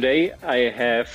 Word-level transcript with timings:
today 0.00 0.32
I 0.44 0.58
have 0.84 1.10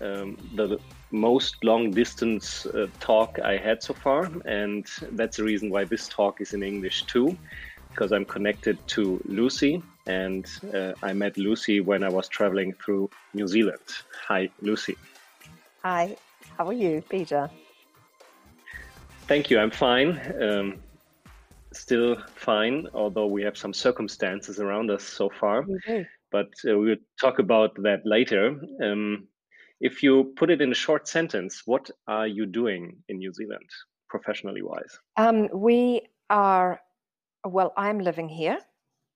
um, 0.00 0.36
the 0.56 0.80
most 1.12 1.62
long 1.62 1.92
distance 1.92 2.66
uh, 2.66 2.88
talk 2.98 3.38
I 3.38 3.56
had 3.56 3.80
so 3.80 3.94
far, 3.94 4.28
and 4.44 4.84
that's 5.12 5.36
the 5.36 5.44
reason 5.44 5.70
why 5.70 5.84
this 5.84 6.08
talk 6.08 6.40
is 6.40 6.52
in 6.52 6.64
English 6.64 7.04
too, 7.04 7.36
because 7.90 8.10
I'm 8.10 8.24
connected 8.24 8.76
to 8.94 9.20
Lucy, 9.26 9.80
and 10.06 10.44
uh, 10.74 10.94
I 11.00 11.12
met 11.12 11.38
Lucy 11.38 11.78
when 11.78 12.02
I 12.02 12.08
was 12.08 12.26
traveling 12.26 12.72
through 12.72 13.08
New 13.34 13.46
Zealand. 13.46 13.88
Hi, 14.26 14.50
Lucy. 14.62 14.96
Hi, 15.84 16.16
how 16.58 16.66
are 16.66 16.78
you, 16.86 17.04
Peter? 17.08 17.48
Thank 19.28 19.48
you, 19.48 19.60
I'm 19.60 19.70
fine. 19.70 20.10
Um, 20.42 20.80
still 21.72 22.16
fine, 22.34 22.88
although 22.94 23.28
we 23.28 23.44
have 23.44 23.56
some 23.56 23.72
circumstances 23.72 24.58
around 24.58 24.90
us 24.90 25.04
so 25.04 25.28
far. 25.28 25.64
But 26.34 26.52
uh, 26.68 26.76
we'll 26.76 26.96
talk 27.20 27.38
about 27.38 27.76
that 27.84 28.00
later. 28.04 28.56
Um, 28.82 29.28
if 29.80 30.02
you 30.02 30.32
put 30.34 30.50
it 30.50 30.60
in 30.60 30.72
a 30.72 30.74
short 30.74 31.06
sentence, 31.06 31.62
what 31.64 31.88
are 32.08 32.26
you 32.26 32.44
doing 32.44 32.96
in 33.08 33.18
New 33.18 33.32
Zealand, 33.32 33.70
professionally 34.08 34.60
wise? 34.60 34.98
Um, 35.16 35.48
we 35.54 36.00
are, 36.30 36.80
well, 37.46 37.72
I'm 37.76 38.00
living 38.00 38.28
here 38.28 38.58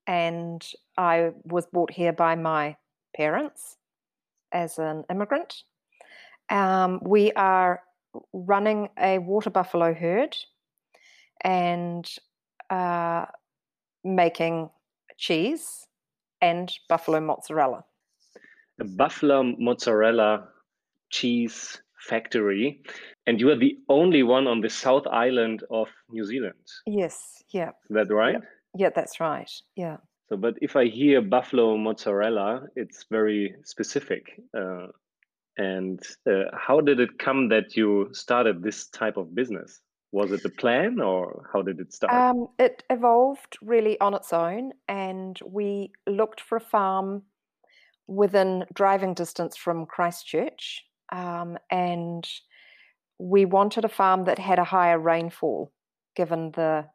and 0.06 0.64
I 0.96 1.32
was 1.42 1.66
brought 1.66 1.90
here 1.90 2.12
by 2.12 2.36
my 2.36 2.76
parents 3.16 3.78
as 4.52 4.78
an 4.78 5.02
immigrant. 5.10 5.64
Um, 6.50 7.00
we 7.02 7.32
are 7.32 7.82
running 8.32 8.90
a 8.96 9.18
water 9.18 9.50
buffalo 9.50 9.92
herd 9.92 10.36
and 11.42 12.08
uh, 12.70 13.26
making 14.04 14.70
cheese 15.16 15.87
and 16.40 16.72
buffalo 16.88 17.20
mozzarella. 17.20 17.84
A 18.80 18.84
buffalo 18.84 19.42
mozzarella 19.58 20.48
cheese 21.10 21.80
factory, 21.98 22.80
and 23.26 23.40
you 23.40 23.50
are 23.50 23.56
the 23.56 23.78
only 23.88 24.22
one 24.22 24.46
on 24.46 24.60
the 24.60 24.68
South 24.68 25.06
Island 25.06 25.64
of 25.70 25.88
New 26.10 26.24
Zealand. 26.24 26.54
Yes, 26.86 27.42
yeah. 27.50 27.70
Is 27.90 27.96
that 27.96 28.12
right? 28.12 28.36
Yeah, 28.74 28.86
yeah 28.86 28.90
that's 28.94 29.20
right. 29.20 29.50
Yeah. 29.76 29.96
So, 30.28 30.36
but 30.36 30.54
if 30.60 30.76
I 30.76 30.86
hear 30.86 31.22
buffalo 31.22 31.76
mozzarella, 31.76 32.66
it's 32.76 33.06
very 33.10 33.54
specific. 33.64 34.40
Uh, 34.56 34.88
and 35.56 36.00
uh, 36.30 36.44
how 36.54 36.80
did 36.80 37.00
it 37.00 37.18
come 37.18 37.48
that 37.48 37.76
you 37.76 38.10
started 38.12 38.62
this 38.62 38.88
type 38.88 39.16
of 39.16 39.34
business? 39.34 39.80
Was 40.10 40.32
it 40.32 40.42
the 40.42 40.48
plan 40.48 41.00
or 41.00 41.48
how 41.52 41.62
did 41.62 41.80
it 41.80 41.92
start? 41.92 42.14
Um, 42.14 42.48
it 42.58 42.82
evolved 42.88 43.58
really 43.60 44.00
on 44.00 44.14
its 44.14 44.32
own, 44.32 44.72
and 44.88 45.38
we 45.44 45.92
looked 46.06 46.40
for 46.40 46.56
a 46.56 46.60
farm 46.60 47.24
within 48.06 48.64
driving 48.74 49.12
distance 49.14 49.56
from 49.56 49.84
Christchurch. 49.84 50.82
Um, 51.12 51.58
and 51.70 52.26
we 53.18 53.44
wanted 53.44 53.84
a 53.84 53.88
farm 53.88 54.24
that 54.24 54.38
had 54.38 54.58
a 54.58 54.64
higher 54.64 54.98
rainfall 54.98 55.72
given 56.16 56.52
the 56.52 56.86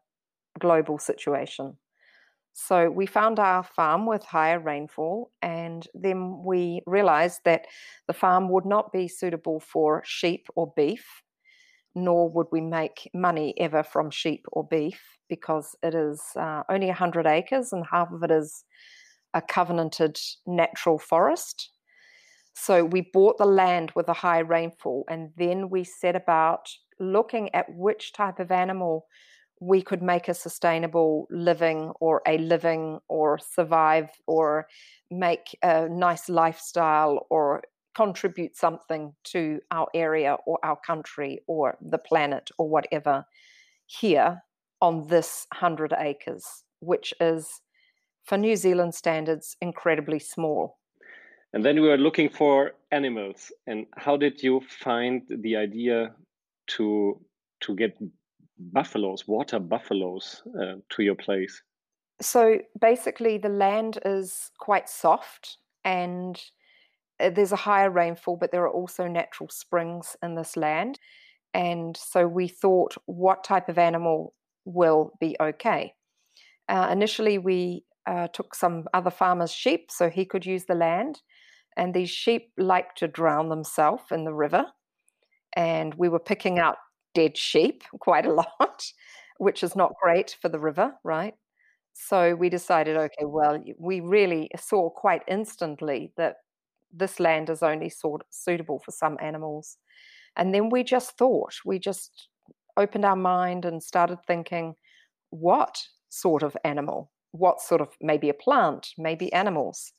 global 0.60 0.98
situation. 0.98 1.78
So 2.54 2.90
we 2.90 3.08
found 3.08 3.40
our 3.40 3.64
farm 3.64 4.06
with 4.06 4.24
higher 4.24 4.60
rainfall, 4.60 5.32
and 5.42 5.88
then 5.96 6.44
we 6.44 6.82
realized 6.86 7.42
that 7.46 7.66
the 8.08 8.14
farm 8.14 8.50
would 8.50 8.66
not 8.66 8.92
be 8.92 9.08
suitable 9.08 9.60
for 9.60 10.04
sheep 10.06 10.48
or 10.56 10.72
beef, 10.76 11.23
nor 11.96 12.30
would 12.30 12.48
we 12.52 12.62
make 12.62 13.10
money 13.14 13.54
ever 13.58 13.84
from 13.84 14.10
sheep 14.10 14.46
or 14.52 14.68
beef 14.68 15.02
because 15.30 15.76
it 15.84 15.96
is 15.96 16.22
uh, 16.36 16.64
only 16.70 16.88
100 16.88 17.26
acres 17.26 17.72
and 17.74 17.86
half 17.92 18.12
of 18.12 18.24
it 18.24 18.32
is 18.32 18.64
a 19.34 19.42
covenanted 19.42 20.18
natural 20.46 21.00
forest. 21.00 21.72
So 22.56 22.86
we 22.86 23.10
bought 23.14 23.38
the 23.38 23.46
land 23.46 23.92
with 23.96 24.08
a 24.10 24.14
high 24.14 24.40
rainfall, 24.40 25.06
and 25.10 25.32
then 25.38 25.70
we 25.70 25.84
set 25.84 26.16
about 26.16 26.70
looking 27.00 27.54
at 27.56 27.66
which 27.74 28.14
type 28.14 28.40
of 28.40 28.52
animal 28.52 29.08
we 29.60 29.82
could 29.82 30.02
make 30.02 30.28
a 30.28 30.34
sustainable 30.34 31.26
living 31.32 31.92
or 32.00 32.22
a 32.28 32.38
living 32.38 33.00
or 33.08 33.40
survive 33.40 34.10
or 34.28 34.68
make 35.10 35.58
a 35.64 35.88
nice 35.90 36.30
lifestyle 36.30 37.26
or 37.30 37.64
contribute 37.96 38.56
something 38.56 39.14
to 39.24 39.60
our 39.72 39.88
area 39.94 40.38
or 40.46 40.60
our 40.64 40.78
country 40.86 41.40
or 41.48 41.78
the 41.82 41.98
planet 41.98 42.50
or 42.58 42.70
whatever 42.70 43.26
here 43.86 44.42
on 44.82 45.08
this 45.08 45.48
100 45.54 45.94
acres, 45.98 46.64
which 46.80 47.14
is, 47.20 47.62
for 48.24 48.38
New 48.38 48.56
Zealand 48.56 48.96
standards, 48.96 49.56
incredibly 49.62 50.20
small. 50.20 50.78
And 51.54 51.64
then 51.64 51.82
we 51.82 51.88
were 51.88 51.98
looking 51.98 52.30
for 52.30 52.74
animals. 52.92 53.52
And 53.68 53.86
how 53.96 54.18
did 54.18 54.42
you 54.42 54.62
find 54.62 55.22
the 55.30 55.56
idea 55.56 56.14
to 56.76 57.20
to 57.62 57.76
get 57.76 57.98
buffaloes, 58.58 59.28
water 59.28 59.60
buffaloes, 59.60 60.44
uh, 60.60 60.76
to 60.90 61.04
your 61.04 61.16
place? 61.16 61.62
So 62.22 62.60
basically, 62.80 63.38
the 63.38 63.50
land 63.50 64.00
is 64.04 64.52
quite 64.60 64.90
soft 64.90 65.58
and 65.86 66.42
there's 67.30 67.52
a 67.52 67.58
higher 67.58 67.90
rainfall, 67.90 68.38
but 68.38 68.52
there 68.52 68.64
are 68.64 68.72
also 68.72 69.08
natural 69.08 69.50
springs 69.50 70.16
in 70.24 70.36
this 70.36 70.58
land. 70.58 71.00
And 71.54 71.96
so 71.96 72.28
we 72.28 72.48
thought, 72.48 72.96
what 73.06 73.44
type 73.44 73.70
of 73.70 73.78
animal 73.78 74.34
will 74.66 75.12
be 75.20 75.36
okay? 75.40 75.94
Uh, 76.68 76.90
initially, 76.92 77.38
we 77.38 77.84
uh, 78.08 78.28
took 78.28 78.56
some 78.56 78.86
other 78.94 79.12
farmers' 79.12 79.52
sheep 79.52 79.92
so 79.92 80.10
he 80.10 80.26
could 80.26 80.46
use 80.46 80.66
the 80.66 80.76
land. 80.76 81.22
And 81.78 81.94
these 81.94 82.10
sheep 82.10 82.52
like 82.58 82.96
to 82.96 83.08
drown 83.08 83.50
themselves 83.50 84.04
in 84.12 84.26
the 84.26 84.34
river. 84.34 84.66
And 85.56 85.94
we 85.96 86.10
were 86.10 86.20
picking 86.20 86.60
out 86.60 86.78
dead 87.14 87.38
sheep 87.38 87.84
quite 88.00 88.26
a 88.26 88.34
lot, 88.34 88.86
which 89.38 89.64
is 89.64 89.76
not 89.76 89.94
great 90.02 90.36
for 90.42 90.50
the 90.50 90.60
river, 90.60 90.94
right? 91.04 91.34
So 91.94 92.34
we 92.36 92.50
decided, 92.50 92.98
okay, 92.98 93.26
well, 93.26 93.64
we 93.80 94.00
really 94.00 94.50
saw 94.58 94.90
quite 94.90 95.22
instantly 95.28 96.12
that 96.18 96.38
this 96.94 97.20
land 97.20 97.50
is 97.50 97.64
only 97.64 97.90
sort 97.90 98.24
suitable 98.30 98.80
for 98.80 98.92
some 98.92 99.18
animals. 99.22 99.78
And 100.36 100.54
then 100.54 100.70
we 100.70 100.84
just 100.84 101.18
thought, 101.18 101.56
we 101.66 101.80
just 101.80 102.28
opened 102.78 103.06
our 103.06 103.16
mind 103.16 103.66
and 103.66 103.82
started 103.82 104.20
thinking, 104.26 104.76
what 105.30 105.78
sort 106.10 106.44
of 106.44 106.56
animal? 106.64 107.12
What 107.32 107.62
sort 107.62 107.82
of 107.82 107.90
maybe 108.02 108.30
a 108.30 108.34
plant, 108.34 108.90
maybe 108.98 109.34
animals? 109.34 109.94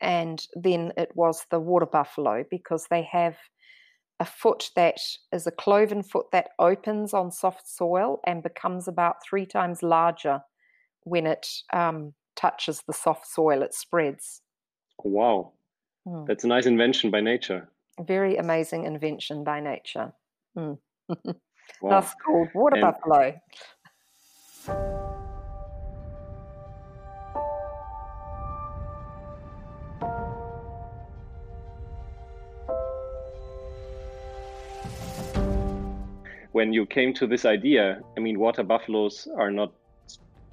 And 0.00 0.44
then 0.54 0.92
it 0.96 1.12
was 1.14 1.46
the 1.50 1.60
water 1.60 1.86
buffalo 1.86 2.44
because 2.50 2.86
they 2.90 3.02
have 3.10 3.36
a 4.20 4.24
foot 4.24 4.70
that 4.76 4.98
is 5.32 5.46
a 5.46 5.52
cloven 5.52 6.02
foot 6.02 6.26
that 6.32 6.50
opens 6.58 7.14
on 7.14 7.30
soft 7.30 7.68
soil 7.68 8.20
and 8.26 8.42
becomes 8.42 8.86
about 8.86 9.16
three 9.28 9.46
times 9.46 9.82
larger 9.82 10.40
when 11.02 11.26
it 11.26 11.46
um, 11.72 12.14
touches 12.36 12.82
the 12.86 12.92
soft 12.92 13.26
soil, 13.26 13.62
it 13.62 13.74
spreads. 13.74 14.42
Wow. 15.02 15.52
Hmm. 16.06 16.24
That's 16.26 16.44
a 16.44 16.48
nice 16.48 16.66
invention 16.66 17.10
by 17.10 17.20
nature. 17.20 17.68
A 17.98 18.04
very 18.04 18.36
amazing 18.36 18.84
invention 18.84 19.44
by 19.44 19.60
nature. 19.60 20.12
Hmm. 20.54 20.74
wow. 21.08 21.90
That's 21.90 22.14
called 22.24 22.48
water 22.54 22.76
and, 22.76 22.82
buffalo. 22.82 23.40
when 36.54 36.72
you 36.72 36.86
came 36.86 37.12
to 37.12 37.26
this 37.26 37.44
idea, 37.44 38.00
I 38.16 38.20
mean, 38.20 38.38
water 38.38 38.62
buffaloes 38.62 39.26
are 39.36 39.50
not 39.50 39.72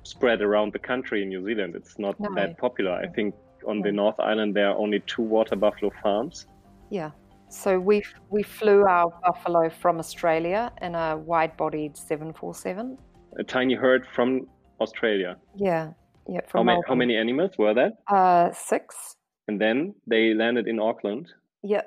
spread 0.03 0.41
around 0.41 0.73
the 0.73 0.79
country 0.79 1.21
in 1.21 1.29
New 1.29 1.45
Zealand. 1.45 1.75
It's 1.75 1.99
not 1.99 2.19
no. 2.19 2.33
that 2.33 2.57
popular. 2.57 2.93
I 2.93 3.07
think 3.07 3.35
on 3.67 3.77
yeah. 3.77 3.83
the 3.85 3.91
North 3.91 4.19
Island 4.19 4.55
there 4.55 4.69
are 4.69 4.77
only 4.77 5.01
two 5.07 5.21
water 5.21 5.55
buffalo 5.55 5.91
farms. 6.01 6.47
Yeah. 6.89 7.11
So 7.49 7.79
we 7.79 8.03
we 8.29 8.43
flew 8.43 8.85
our 8.87 9.11
buffalo 9.25 9.69
from 9.69 9.99
Australia 9.99 10.71
in 10.81 10.95
a 10.95 11.17
wide-bodied 11.17 11.97
747. 11.97 12.97
A 13.37 13.43
tiny 13.43 13.75
herd 13.75 14.05
from 14.15 14.47
Australia. 14.79 15.37
Yeah. 15.55 15.91
Yeah. 16.27 16.41
how 16.53 16.63
many 16.63 16.81
how 16.87 16.95
many 16.95 17.17
animals 17.17 17.57
were 17.57 17.73
that? 17.73 17.93
Uh, 18.07 18.51
six. 18.53 19.15
And 19.47 19.59
then 19.59 19.95
they 20.07 20.33
landed 20.33 20.67
in 20.67 20.79
Auckland. 20.79 21.27
Yeah. 21.63 21.83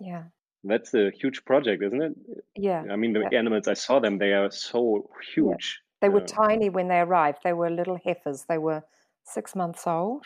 Yeah. 0.00 0.24
That's 0.64 0.94
a 0.94 1.10
huge 1.10 1.44
project, 1.44 1.82
isn't 1.82 2.02
it? 2.02 2.12
Yeah. 2.56 2.84
I 2.90 2.96
mean, 2.96 3.12
the 3.12 3.24
yeah. 3.30 3.38
animals 3.38 3.68
I 3.68 3.74
saw 3.74 4.00
them; 4.00 4.18
they 4.18 4.32
are 4.32 4.50
so 4.50 5.08
huge. 5.34 5.80
Yeah. 5.80 5.98
They 6.00 6.08
were 6.08 6.22
uh, 6.22 6.26
tiny 6.26 6.68
when 6.68 6.88
they 6.88 7.00
arrived. 7.00 7.38
They 7.42 7.52
were 7.52 7.70
little 7.70 7.98
heifers. 8.04 8.44
They 8.48 8.58
were 8.58 8.82
six 9.24 9.54
months 9.54 9.86
old, 9.86 10.24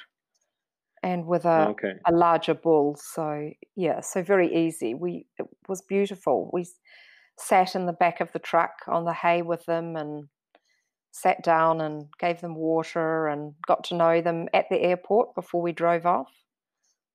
and 1.02 1.26
with 1.26 1.44
a 1.44 1.68
okay. 1.70 1.94
a 2.06 2.12
larger 2.12 2.54
bull. 2.54 2.96
So 2.98 3.50
yeah, 3.76 4.00
so 4.00 4.22
very 4.22 4.54
easy. 4.54 4.94
We 4.94 5.26
it 5.38 5.46
was 5.68 5.82
beautiful. 5.82 6.50
We 6.52 6.66
sat 7.38 7.74
in 7.74 7.86
the 7.86 7.92
back 7.92 8.20
of 8.20 8.32
the 8.32 8.38
truck 8.38 8.72
on 8.86 9.04
the 9.04 9.12
hay 9.12 9.42
with 9.42 9.64
them 9.66 9.96
and 9.96 10.28
sat 11.12 11.42
down 11.42 11.80
and 11.80 12.06
gave 12.18 12.40
them 12.40 12.54
water 12.54 13.28
and 13.28 13.54
got 13.66 13.84
to 13.84 13.96
know 13.96 14.20
them 14.20 14.48
at 14.54 14.66
the 14.70 14.80
airport 14.80 15.34
before 15.34 15.60
we 15.60 15.72
drove 15.72 16.06
off. 16.06 16.32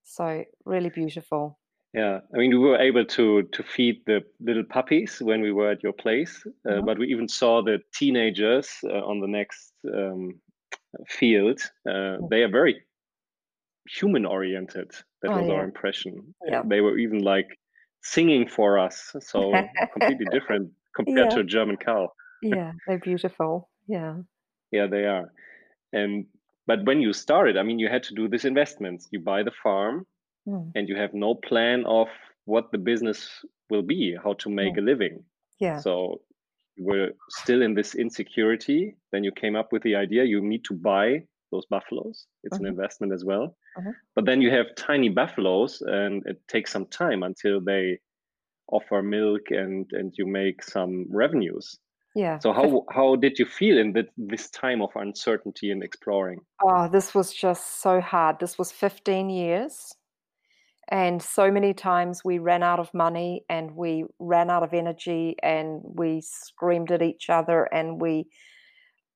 So 0.04 0.44
really 0.66 0.89
beautiful. 0.89 1.60
Yeah, 1.94 2.19
I 2.34 2.38
mean, 2.38 2.51
we 2.51 2.57
were 2.57 2.78
able 2.78 3.06
to 3.06 3.44
to 3.44 3.63
feed 3.63 4.01
the 4.06 4.22
little 4.39 4.63
puppies 4.63 5.19
when 5.22 5.42
we 5.42 5.51
were 5.51 5.72
at 5.72 5.84
your 5.84 5.94
place, 5.94 6.45
uh, 6.45 6.69
mm-hmm. 6.69 6.86
but 6.86 7.00
we 7.00 7.07
even 7.07 7.28
saw 7.28 7.63
the 7.63 7.80
teenagers 7.94 8.69
uh, 8.84 9.04
on 9.06 9.19
the 9.19 9.28
next 9.28 9.74
um, 9.94 10.39
field. 11.07 11.62
Uh, 11.89 12.18
they 12.30 12.44
are 12.44 12.51
very 12.51 12.84
human 14.00 14.25
oriented. 14.25 14.92
That 15.22 15.31
oh, 15.31 15.38
was 15.38 15.48
yeah. 15.48 15.54
our 15.54 15.63
impression. 15.63 16.34
Yeah. 16.45 16.62
They 16.66 16.81
were 16.81 16.98
even 16.98 17.19
like 17.19 17.48
singing 18.04 18.48
for 18.48 18.80
us, 18.80 19.13
so 19.19 19.51
completely 19.94 20.28
different 20.31 20.72
compared 20.95 21.30
yeah. 21.30 21.36
to 21.36 21.39
a 21.42 21.44
German 21.44 21.78
cow. 21.78 22.12
yeah, 22.42 22.72
they're 22.88 23.00
beautiful. 23.00 23.69
Yeah. 23.88 24.18
Yeah, 24.72 24.88
they 24.88 25.06
are. 25.06 25.31
And 25.94 26.25
but 26.66 26.86
when 26.86 27.01
you 27.01 27.13
started, 27.13 27.57
I 27.57 27.63
mean, 27.63 27.80
you 27.80 27.88
had 27.88 28.04
to 28.04 28.13
do 28.13 28.28
these 28.28 28.45
investments. 28.45 29.07
You 29.12 29.22
buy 29.22 29.44
the 29.44 29.51
farm, 29.63 30.06
mm. 30.48 30.72
and 30.75 30.89
you 30.89 30.98
have 30.98 31.13
no 31.13 31.36
plan 31.36 31.86
of 31.86 32.07
what 32.45 32.72
the 32.72 32.78
business 32.78 33.30
will 33.69 33.81
be, 33.81 34.18
how 34.22 34.34
to 34.34 34.50
make 34.50 34.75
yeah. 34.75 34.81
a 34.81 34.84
living. 34.84 35.24
Yeah. 35.60 35.80
So 35.80 36.22
you 36.75 36.86
were 36.86 37.10
still 37.30 37.62
in 37.62 37.74
this 37.74 37.95
insecurity. 37.95 38.95
Then 39.12 39.24
you 39.24 39.31
came 39.31 39.56
up 39.56 39.72
with 39.72 39.84
the 39.84 39.95
idea 39.95 40.24
you 40.24 40.42
need 40.42 40.63
to 40.66 40.74
buy 40.74 41.24
those 41.51 41.66
buffaloes. 41.66 42.28
It's 42.44 42.57
mm-hmm. 42.57 42.66
an 42.66 42.72
investment 42.72 43.13
as 43.13 43.24
well. 43.24 43.56
Mm-hmm. 43.77 43.91
But 44.15 44.25
then 44.25 44.41
you 44.41 44.51
have 44.51 44.68
tiny 44.75 45.09
buffaloes, 45.09 45.81
and 45.85 46.24
it 46.25 46.41
takes 46.47 46.71
some 46.71 46.85
time 46.88 47.24
until 47.24 47.62
they 47.62 48.00
offer 48.69 49.01
milk 49.01 49.44
and 49.50 49.85
and 49.94 50.13
you 50.18 50.25
make 50.25 50.63
some 50.63 51.06
revenues. 51.09 51.77
Yeah. 52.15 52.39
So 52.39 52.51
how 52.51 52.85
how 52.89 53.15
did 53.15 53.38
you 53.38 53.45
feel 53.45 53.77
in 53.77 53.94
the, 53.94 54.07
this 54.18 54.50
time 54.50 54.81
of 54.81 54.89
uncertainty 54.95 55.71
and 55.71 55.83
exploring? 55.83 56.39
Oh, 56.63 56.88
this 56.88 57.13
was 57.13 57.33
just 57.33 57.81
so 57.81 58.01
hard. 58.01 58.39
This 58.39 58.57
was 58.57 58.71
15 58.71 59.29
years. 59.29 59.94
And 60.89 61.21
so 61.21 61.51
many 61.51 61.74
times 61.74 62.24
we 62.24 62.39
ran 62.39 62.63
out 62.63 62.79
of 62.79 62.94
money 62.94 63.44
and 63.50 63.75
we 63.75 64.06
ran 64.19 64.50
out 64.50 64.63
of 64.63 64.74
energy 64.74 65.35
and 65.44 65.81
we 65.83 66.21
screamed 66.21 66.91
at 66.91 67.01
each 67.01 67.29
other 67.29 67.65
and 67.74 68.00
we 68.01 68.29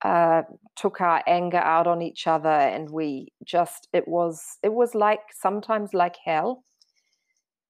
uh, 0.03 0.43
took 0.75 0.99
our 1.01 1.23
anger 1.27 1.57
out 1.57 1.87
on 1.87 2.01
each 2.01 2.27
other 2.27 2.49
and 2.49 2.89
we 2.89 3.27
just 3.43 3.87
it 3.93 4.07
was 4.07 4.57
it 4.63 4.73
was 4.73 4.95
like 4.95 5.21
sometimes 5.31 5.93
like 5.93 6.15
hell 6.25 6.63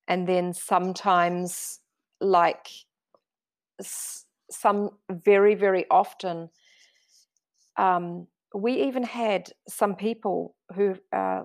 and 0.07 0.27
then 0.27 0.53
sometimes 0.53 1.79
like 2.21 2.67
some 4.49 4.91
very 5.09 5.55
very 5.55 5.85
often 5.89 6.49
um, 7.77 8.27
we 8.53 8.73
even 8.83 9.03
had 9.03 9.49
some 9.67 9.95
people 9.95 10.55
who 10.75 10.95
uh, 11.13 11.43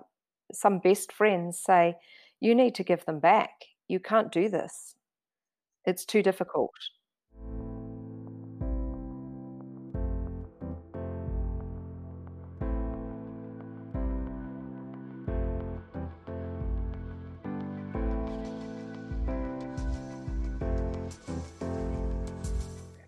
some 0.52 0.78
best 0.78 1.12
friends 1.12 1.60
say 1.60 1.96
you 2.40 2.54
need 2.54 2.74
to 2.74 2.84
give 2.84 3.04
them 3.06 3.20
back. 3.20 3.50
You 3.88 4.00
can't 4.00 4.32
do 4.32 4.48
this. 4.48 4.94
It's 5.84 6.04
too 6.04 6.22
difficult 6.22 6.72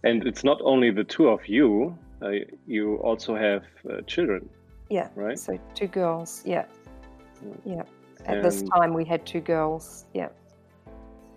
And 0.04 0.26
it's 0.26 0.44
not 0.44 0.60
only 0.62 0.90
the 0.90 1.04
two 1.04 1.28
of 1.28 1.46
you, 1.48 1.96
uh, 2.22 2.30
you 2.66 2.96
also 2.96 3.36
have 3.36 3.62
uh, 3.90 4.02
children. 4.06 4.48
Yeah. 4.90 5.08
Right? 5.14 5.38
So 5.38 5.58
two 5.74 5.88
girls. 5.88 6.42
Yeah. 6.44 6.64
Yeah. 7.64 7.82
At 8.24 8.36
and 8.36 8.44
this 8.44 8.62
time, 8.62 8.94
we 8.94 9.04
had 9.04 9.24
two 9.26 9.40
girls. 9.40 10.04
Yeah. 10.14 10.28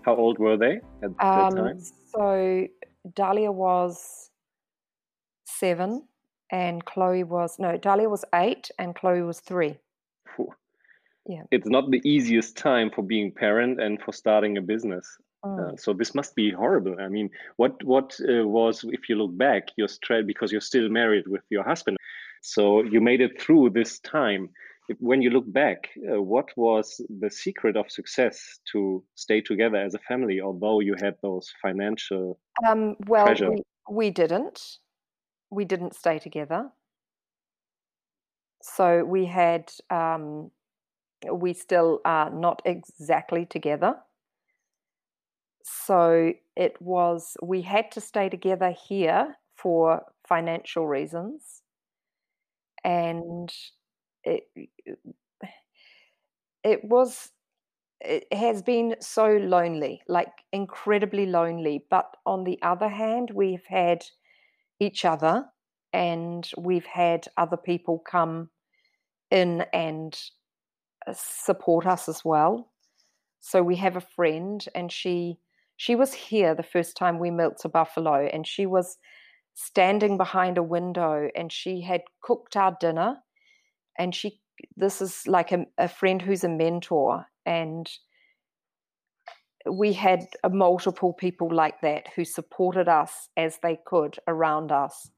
How 0.04 0.16
old 0.16 0.40
were 0.40 0.58
they 0.58 0.82
at 1.04 1.10
um, 1.10 1.16
that 1.20 1.56
time? 1.56 1.82
So 2.12 2.68
Dahlia 3.16 3.52
was 3.52 4.30
seven, 5.46 6.08
and 6.52 6.84
Chloe 6.86 7.24
was 7.24 7.58
no. 7.60 7.78
Dahlia 7.78 8.10
was 8.10 8.26
eight, 8.34 8.72
and 8.80 8.96
Chloe 8.96 9.22
was 9.22 9.40
three. 9.40 9.78
Yeah. 11.28 11.44
It's 11.52 11.70
not 11.70 11.92
the 11.92 12.02
easiest 12.04 12.58
time 12.58 12.90
for 12.94 13.04
being 13.04 13.32
parent 13.32 13.80
and 13.80 14.02
for 14.02 14.12
starting 14.12 14.58
a 14.58 14.62
business. 14.62 15.06
Uh, 15.44 15.76
so 15.76 15.94
this 15.94 16.14
must 16.14 16.36
be 16.36 16.52
horrible. 16.52 16.96
I 17.00 17.08
mean, 17.08 17.30
what 17.58 17.84
what 17.84 18.20
uh, 18.22 18.48
was, 18.48 18.84
if 18.88 19.10
you 19.10 19.16
look 19.16 19.36
back, 19.36 19.70
your 19.76 19.88
stress 19.88 20.24
because 20.26 20.52
you're 20.52 20.62
still 20.62 20.88
married 20.90 21.28
with 21.28 21.42
your 21.50 21.64
husband, 21.64 21.98
so 22.42 22.84
you 22.84 23.02
made 23.02 23.22
it 23.22 23.42
through 23.42 23.72
this 23.72 24.00
time. 24.00 24.50
If, 24.88 24.98
when 25.00 25.22
you 25.22 25.32
look 25.32 25.52
back, 25.52 25.90
uh, 26.12 26.22
what 26.22 26.50
was 26.56 27.02
the 27.20 27.30
secret 27.30 27.76
of 27.76 27.90
success 27.90 28.60
to 28.72 29.04
stay 29.16 29.42
together 29.42 29.78
as 29.78 29.96
a 29.96 30.00
family, 30.00 30.42
although 30.42 30.80
you 30.80 30.96
had 31.02 31.16
those 31.24 31.52
financial? 31.62 32.40
Um, 32.68 32.96
well, 33.08 33.34
we, 33.34 33.64
we 33.90 34.10
didn't. 34.12 34.78
We 35.50 35.66
didn't 35.66 35.96
stay 35.96 36.20
together. 36.20 36.70
So 38.62 39.04
we 39.04 39.26
had. 39.26 39.72
Um, 39.90 40.52
we 41.32 41.54
still 41.54 42.02
are 42.04 42.32
not 42.32 42.62
exactly 42.66 43.46
together 43.46 43.96
so 45.64 46.34
it 46.56 46.82
was, 46.82 47.38
we 47.42 47.62
had 47.62 47.92
to 47.92 48.02
stay 48.02 48.30
together 48.30 48.72
here 48.88 49.36
for 49.56 50.04
financial 50.28 50.88
reasons. 50.88 51.62
And 52.84 53.52
it, 54.24 54.44
it 56.64 56.84
was, 56.84 57.30
it 58.00 58.32
has 58.34 58.62
been 58.62 58.96
so 59.00 59.28
lonely, 59.38 60.02
like 60.08 60.32
incredibly 60.52 61.26
lonely. 61.26 61.86
But 61.90 62.16
on 62.26 62.44
the 62.44 62.60
other 62.62 62.90
hand, 62.90 63.32
we've 63.34 63.66
had 63.68 64.04
each 64.80 65.06
other 65.06 65.46
and 65.94 66.50
we've 66.58 66.86
had 66.86 67.28
other 67.38 67.58
people 67.58 68.00
come 68.00 68.50
in 69.30 69.66
and 69.74 70.20
uh, 71.08 71.14
support 71.16 71.86
us 71.86 72.10
as 72.10 72.26
well. 72.26 72.72
So 73.40 73.64
we 73.64 73.76
have 73.78 73.96
a 73.96 74.02
friend, 74.02 74.64
and 74.76 74.92
she 74.92 75.40
she 75.82 75.96
was 75.96 76.14
here 76.14 76.54
the 76.54 76.62
first 76.62 76.96
time 76.96 77.18
we 77.18 77.32
milked 77.32 77.66
a 77.66 77.70
buffalo, 77.70 78.28
and 78.32 78.46
she 78.46 78.68
was 78.68 79.00
standing 79.56 80.16
behind 80.16 80.60
a 80.60 80.64
window 80.78 81.28
and 81.36 81.52
she 81.52 81.82
had 81.82 82.02
cooked 82.22 82.56
our 82.56 82.78
dinner. 82.80 83.18
And 83.98 84.14
she, 84.14 84.40
this 84.78 85.02
is 85.02 85.24
like 85.26 85.52
a, 85.52 85.66
a 85.80 85.88
friend 85.88 86.22
who's 86.22 86.44
a 86.44 86.50
mentor, 86.50 87.26
and 87.48 87.90
we 89.72 89.94
had 89.94 90.28
multiple 90.52 91.14
people 91.14 91.50
like 91.52 91.82
that 91.82 92.10
who 92.16 92.26
supported 92.26 92.88
us 92.88 93.30
as 93.36 93.58
they 93.64 93.80
could 93.88 94.20
around 94.28 94.72
us 94.72 95.10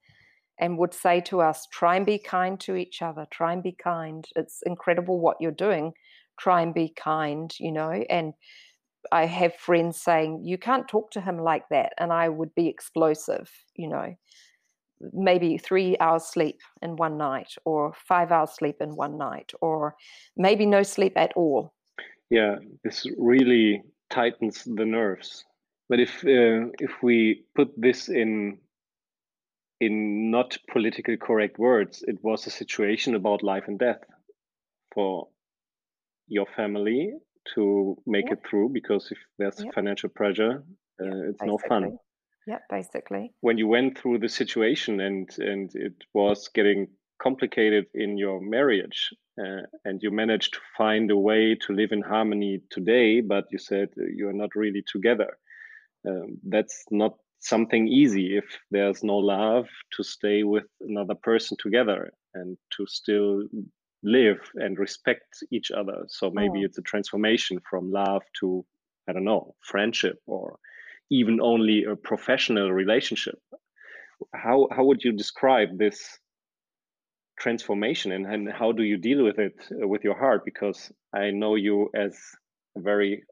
and 0.62 0.78
would 0.78 0.94
say 0.94 1.20
to 1.20 1.42
us, 1.42 1.68
try 1.74 1.98
and 1.98 2.06
be 2.06 2.18
kind 2.18 2.58
to 2.62 2.78
each 2.78 3.02
other, 3.02 3.28
try 3.32 3.52
and 3.52 3.64
be 3.64 3.76
kind. 3.84 4.26
It's 4.38 4.62
incredible 4.66 5.20
what 5.20 5.42
you're 5.42 5.52
doing. 5.52 5.92
Try 6.40 6.62
and 6.62 6.74
be 6.74 6.94
kind, 6.96 7.54
you 7.60 7.74
know. 7.74 7.92
And 8.10 8.34
I 9.12 9.26
have 9.26 9.56
friends 9.56 10.02
saying, 10.02 10.42
you 10.44 10.58
can't 10.58 10.88
talk 10.88 11.12
to 11.12 11.22
him 11.22 11.38
like 11.38 11.68
that. 11.70 11.94
And 11.98 12.12
I 12.12 12.30
would 12.30 12.54
be 12.56 12.68
explosive, 12.68 13.50
you 13.76 13.88
know, 13.88 14.16
maybe 15.12 15.58
three 15.58 15.98
hours 16.00 16.26
sleep 16.26 16.60
in 16.82 16.96
one 16.96 17.18
night 17.18 17.54
or 17.66 17.94
five 18.08 18.32
hours 18.32 18.52
sleep 18.52 18.78
in 18.80 18.96
one 18.96 19.18
night 19.18 19.52
or 19.62 19.96
maybe 20.38 20.66
no 20.66 20.84
sleep 20.84 21.14
at 21.16 21.34
all. 21.36 21.74
Yeah, 22.30 22.56
this 22.84 23.06
really 23.18 23.84
tightens 24.10 24.64
the 24.64 24.86
nerves. 24.86 25.44
But 25.90 26.00
if 26.00 26.24
uh, 26.24 26.72
if 26.80 26.92
we 27.04 27.44
put 27.56 27.70
this 27.78 28.10
in 28.10 28.58
in 29.80 30.32
not 30.32 30.58
politically 30.72 31.18
correct 31.18 31.60
words, 31.60 32.04
it 32.08 32.18
was 32.24 32.48
a 32.48 32.50
situation 32.50 33.16
about 33.16 33.44
life 33.44 33.66
and 33.68 33.78
death 33.78 34.02
for 34.94 35.28
your 36.28 36.46
family 36.56 37.14
to 37.56 37.98
make 38.06 38.26
yeah. 38.28 38.34
it 38.34 38.40
through 38.50 38.70
because 38.70 39.10
if 39.12 39.18
there's 39.38 39.64
yeah. 39.64 39.72
financial 39.74 40.10
pressure, 40.10 40.64
uh, 41.02 41.06
yeah, 41.06 41.12
it's 41.30 41.40
basically. 41.40 41.48
no 41.48 41.58
fun. 41.68 41.98
Yeah, 42.46 42.60
basically. 42.70 43.32
When 43.42 43.58
you 43.58 43.68
went 43.68 43.98
through 43.98 44.20
the 44.20 44.30
situation 44.30 45.00
and 45.00 45.30
and 45.38 45.72
it 45.76 45.96
was 46.14 46.50
getting 46.54 46.88
complicated 47.22 47.86
in 47.94 48.18
your 48.18 48.42
marriage, 48.42 49.10
uh, 49.40 49.62
and 49.86 50.02
you 50.04 50.12
managed 50.12 50.54
to 50.54 50.60
find 50.78 51.10
a 51.10 51.18
way 51.18 51.56
to 51.56 51.74
live 51.74 51.92
in 51.92 52.02
harmony 52.02 52.62
today, 52.70 53.22
but 53.22 53.46
you 53.52 53.58
said 53.58 53.90
you 53.96 54.28
are 54.28 54.34
not 54.34 54.56
really 54.56 54.84
together. 54.86 55.38
Um, 56.08 56.38
that's 56.44 56.84
not 56.92 57.14
something 57.40 57.88
easy 57.88 58.38
if 58.38 58.46
there's 58.72 59.04
no 59.04 59.18
love 59.18 59.68
to 59.92 60.04
stay 60.04 60.44
with 60.44 60.66
another 60.82 61.16
person 61.16 61.58
together 61.60 62.12
and 62.34 62.58
to 62.78 62.86
still 62.88 63.44
live 64.04 64.40
and 64.56 64.78
respect 64.78 65.44
each 65.52 65.72
other. 65.72 66.06
So 66.08 66.30
maybe 66.30 66.60
oh. 66.62 66.66
it's 66.66 66.78
a 66.78 66.82
transformation 66.82 67.60
from 67.70 67.92
love 67.92 68.24
to, 68.40 68.66
I 69.08 69.14
don't 69.14 69.24
know, 69.24 69.56
friendship 69.62 70.20
or 70.26 70.58
even 71.10 71.40
only 71.42 71.84
a 71.84 71.96
professional 71.96 72.72
relationship. 72.72 73.40
How 74.34 74.68
how 74.72 74.86
would 74.86 75.04
you 75.04 75.12
describe 75.12 75.78
this 75.78 76.20
transformation 77.40 78.12
and, 78.12 78.26
and 78.26 78.52
how 78.52 78.72
do 78.72 78.84
you 78.84 78.98
deal 78.98 79.24
with 79.24 79.40
it 79.40 79.56
uh, 79.72 79.88
with 79.88 80.04
your 80.04 80.18
heart 80.18 80.46
because 80.46 80.92
i 81.14 81.32
know 81.32 81.56
you 81.56 81.90
as 81.96 82.16
a 82.78 82.82
very 82.82 83.24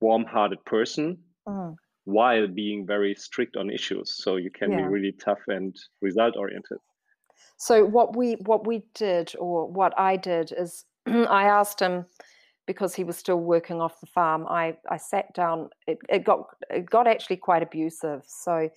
warm-hearted 0.00 0.62
person 0.64 1.18
mm. 1.48 1.74
while 2.04 2.46
being 2.46 2.86
very 2.86 3.14
strict 3.14 3.56
on 3.56 3.70
issues 3.70 4.14
so 4.22 4.36
you 4.36 4.50
can 4.50 4.70
yeah. 4.70 4.78
be 4.78 4.82
really 4.84 5.12
tough 5.12 5.40
and 5.48 5.74
result 6.02 6.36
oriented 6.36 6.78
so 7.56 7.84
what 7.84 8.16
we 8.16 8.34
what 8.44 8.66
we 8.66 8.82
did 8.94 9.32
or 9.38 9.66
what 9.68 9.92
i 9.98 10.16
did 10.16 10.52
is 10.56 10.84
i 11.06 11.44
asked 11.44 11.80
him 11.80 12.04
because 12.66 12.94
he 12.94 13.04
was 13.04 13.16
still 13.16 13.38
working 13.40 13.80
off 13.80 14.00
the 14.00 14.06
farm 14.06 14.46
i 14.48 14.76
i 14.90 14.96
sat 14.96 15.32
down 15.34 15.68
it, 15.86 15.98
it 16.08 16.24
got 16.24 16.46
it 16.70 16.88
got 16.90 17.06
actually 17.06 17.36
quite 17.36 17.62
abusive 17.62 18.22
so 18.26 18.68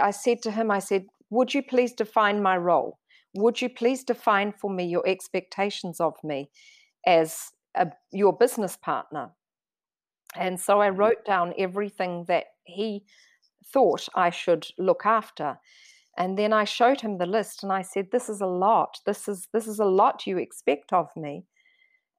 i 0.00 0.10
said 0.10 0.42
to 0.42 0.50
him 0.50 0.70
i 0.70 0.78
said 0.78 1.06
would 1.30 1.54
you 1.54 1.62
please 1.62 1.92
define 1.92 2.42
my 2.42 2.56
role 2.56 2.98
would 3.34 3.60
you 3.60 3.68
please 3.68 4.04
define 4.04 4.52
for 4.52 4.70
me 4.70 4.84
your 4.86 5.06
expectations 5.06 6.00
of 6.00 6.14
me 6.22 6.50
as 7.06 7.50
a, 7.74 7.88
your 8.12 8.32
business 8.32 8.76
partner? 8.76 9.32
And 10.36 10.58
so 10.60 10.80
I 10.80 10.88
mm-hmm. 10.88 10.98
wrote 10.98 11.24
down 11.24 11.52
everything 11.58 12.24
that 12.28 12.44
he 12.64 13.04
thought 13.72 14.08
I 14.14 14.30
should 14.30 14.66
look 14.78 15.04
after. 15.04 15.58
And 16.16 16.38
then 16.38 16.52
I 16.52 16.64
showed 16.64 17.00
him 17.00 17.18
the 17.18 17.26
list 17.26 17.62
and 17.62 17.72
I 17.72 17.82
said, 17.82 18.08
This 18.10 18.28
is 18.28 18.40
a 18.40 18.46
lot. 18.46 18.98
This 19.06 19.28
is 19.28 19.48
this 19.52 19.66
is 19.66 19.78
a 19.78 19.84
lot 19.84 20.26
you 20.26 20.38
expect 20.38 20.92
of 20.92 21.08
me. 21.16 21.44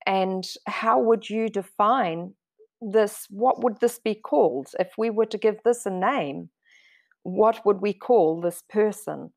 And 0.06 0.44
how 0.68 1.00
would 1.00 1.30
you 1.30 1.50
define 1.50 2.34
this? 2.82 3.28
What 3.30 3.64
would 3.64 3.80
this 3.80 4.00
be 4.00 4.16
called? 4.16 4.68
If 4.80 4.92
we 4.98 5.10
were 5.10 5.26
to 5.28 5.38
give 5.38 5.58
this 5.64 5.86
a 5.86 5.90
name, 5.92 6.50
what 7.24 7.66
would 7.66 7.82
we 7.82 7.94
call 7.94 8.42
this 8.42 8.62
person? 8.70 9.32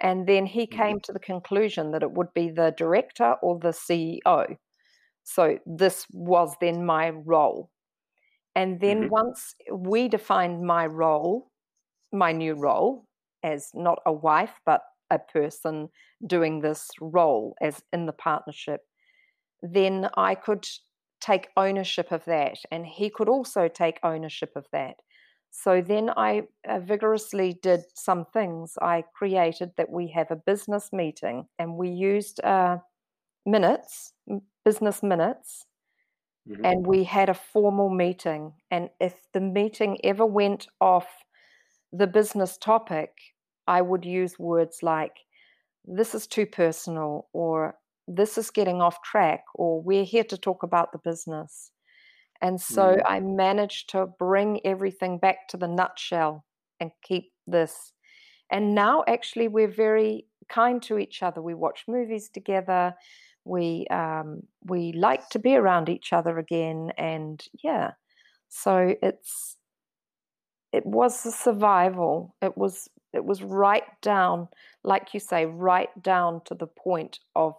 And 0.00 0.26
then 0.26 0.46
he 0.46 0.66
mm-hmm. 0.66 0.80
came 0.80 1.00
to 1.00 1.12
the 1.12 1.18
conclusion 1.18 1.90
that 1.90 2.02
it 2.02 2.12
would 2.12 2.32
be 2.34 2.50
the 2.50 2.74
director 2.76 3.34
or 3.42 3.58
the 3.58 3.68
CEO. 3.68 4.56
So 5.24 5.58
this 5.66 6.06
was 6.12 6.54
then 6.60 6.86
my 6.86 7.10
role. 7.10 7.70
And 8.54 8.80
then 8.80 9.02
mm-hmm. 9.02 9.10
once 9.10 9.54
we 9.72 10.08
defined 10.08 10.62
my 10.62 10.86
role, 10.86 11.50
my 12.12 12.32
new 12.32 12.54
role, 12.54 13.07
as 13.42 13.70
not 13.74 13.98
a 14.06 14.12
wife, 14.12 14.60
but 14.64 14.82
a 15.10 15.18
person 15.18 15.88
doing 16.26 16.60
this 16.60 16.88
role 17.00 17.54
as 17.60 17.82
in 17.92 18.06
the 18.06 18.12
partnership, 18.12 18.82
then 19.62 20.08
I 20.16 20.34
could 20.34 20.66
take 21.20 21.48
ownership 21.56 22.12
of 22.12 22.24
that. 22.26 22.58
And 22.70 22.86
he 22.86 23.10
could 23.10 23.28
also 23.28 23.68
take 23.68 23.98
ownership 24.02 24.52
of 24.54 24.66
that. 24.72 24.96
So 25.50 25.80
then 25.80 26.10
I 26.10 26.42
uh, 26.68 26.80
vigorously 26.80 27.58
did 27.62 27.80
some 27.94 28.26
things. 28.32 28.74
I 28.80 29.04
created 29.14 29.70
that 29.76 29.90
we 29.90 30.08
have 30.08 30.30
a 30.30 30.36
business 30.36 30.90
meeting 30.92 31.46
and 31.58 31.76
we 31.76 31.88
used 31.88 32.42
uh, 32.44 32.78
minutes, 33.46 34.12
business 34.64 35.02
minutes, 35.02 35.64
mm-hmm. 36.48 36.64
and 36.64 36.86
we 36.86 37.04
had 37.04 37.30
a 37.30 37.34
formal 37.34 37.88
meeting. 37.88 38.52
And 38.70 38.90
if 39.00 39.14
the 39.32 39.40
meeting 39.40 39.98
ever 40.04 40.26
went 40.26 40.66
off 40.80 41.08
the 41.92 42.06
business 42.06 42.56
topic, 42.56 43.10
I 43.66 43.82
would 43.82 44.04
use 44.04 44.38
words 44.38 44.78
like, 44.82 45.16
this 45.84 46.14
is 46.14 46.26
too 46.26 46.46
personal, 46.46 47.28
or 47.32 47.76
this 48.06 48.38
is 48.38 48.50
getting 48.50 48.80
off 48.80 49.02
track, 49.02 49.44
or 49.54 49.82
we're 49.82 50.04
here 50.04 50.24
to 50.24 50.38
talk 50.38 50.62
about 50.62 50.92
the 50.92 50.98
business. 50.98 51.70
And 52.40 52.60
so 52.60 52.96
mm. 52.96 53.02
I 53.06 53.20
managed 53.20 53.90
to 53.90 54.06
bring 54.18 54.60
everything 54.64 55.18
back 55.18 55.48
to 55.48 55.56
the 55.56 55.68
nutshell 55.68 56.44
and 56.80 56.90
keep 57.02 57.32
this. 57.46 57.92
And 58.50 58.74
now, 58.74 59.04
actually, 59.06 59.48
we're 59.48 59.68
very 59.68 60.26
kind 60.48 60.82
to 60.84 60.98
each 60.98 61.22
other. 61.22 61.42
We 61.42 61.54
watch 61.54 61.84
movies 61.86 62.30
together. 62.30 62.94
We 63.44 63.86
um, 63.90 64.42
we 64.64 64.92
like 64.92 65.28
to 65.30 65.38
be 65.38 65.56
around 65.56 65.88
each 65.88 66.12
other 66.12 66.38
again, 66.38 66.92
and 66.96 67.44
yeah. 67.62 67.92
So 68.48 68.94
it's 69.02 69.57
it 70.72 70.84
was 70.84 71.24
a 71.26 71.30
survival. 71.30 72.34
It 72.42 72.56
was 72.56 72.88
it 73.12 73.24
was 73.24 73.42
right 73.42 73.84
down, 74.02 74.48
like 74.84 75.14
you 75.14 75.20
say, 75.20 75.46
right 75.46 75.90
down 76.02 76.42
to 76.44 76.54
the 76.54 76.66
point 76.66 77.20
of 77.34 77.54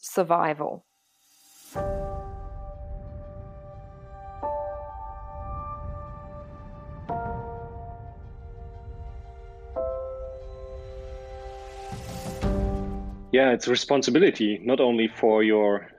survival. 0.00 0.84
yeah 13.34 13.50
it's 13.50 13.66
a 13.66 13.70
responsibility 13.70 14.60
not 14.62 14.78
only 14.78 15.08
for 15.08 15.42
your 15.42 15.90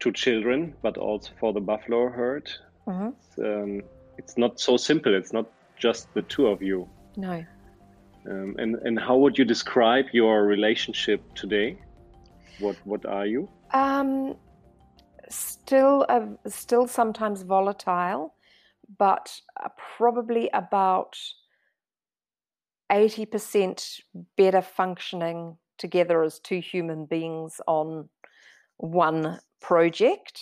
two 0.00 0.10
children 0.10 0.72
but 0.80 0.96
also 0.96 1.30
for 1.38 1.52
the 1.52 1.60
buffalo 1.60 2.08
herd 2.08 2.50
mm-hmm. 2.88 3.10
um, 3.44 3.82
it's, 4.18 4.36
not 4.36 4.60
so 4.60 4.76
simple. 4.76 5.14
It's 5.14 5.32
not 5.32 5.46
just 5.78 6.12
the 6.14 6.22
two 6.22 6.46
of 6.46 6.62
you. 6.62 6.88
No. 7.16 7.44
Um, 8.28 8.56
and 8.58 8.74
and 8.84 8.98
how 8.98 9.16
would 9.16 9.38
you 9.38 9.44
describe 9.44 10.06
your 10.12 10.44
relationship 10.44 11.20
today? 11.34 11.78
What 12.58 12.76
what 12.84 13.06
are 13.06 13.26
you? 13.26 13.48
Um 13.72 14.34
still 15.28 16.06
uh, 16.08 16.26
still 16.48 16.86
sometimes 16.88 17.42
volatile 17.42 18.36
but 18.98 19.40
uh, 19.62 19.68
probably 19.96 20.48
about 20.52 21.16
80% 22.90 24.00
better 24.36 24.62
functioning 24.62 25.56
together 25.78 26.22
as 26.22 26.38
two 26.38 26.60
human 26.60 27.04
beings 27.04 27.60
on 27.66 28.08
one 28.76 29.40
project, 29.60 30.40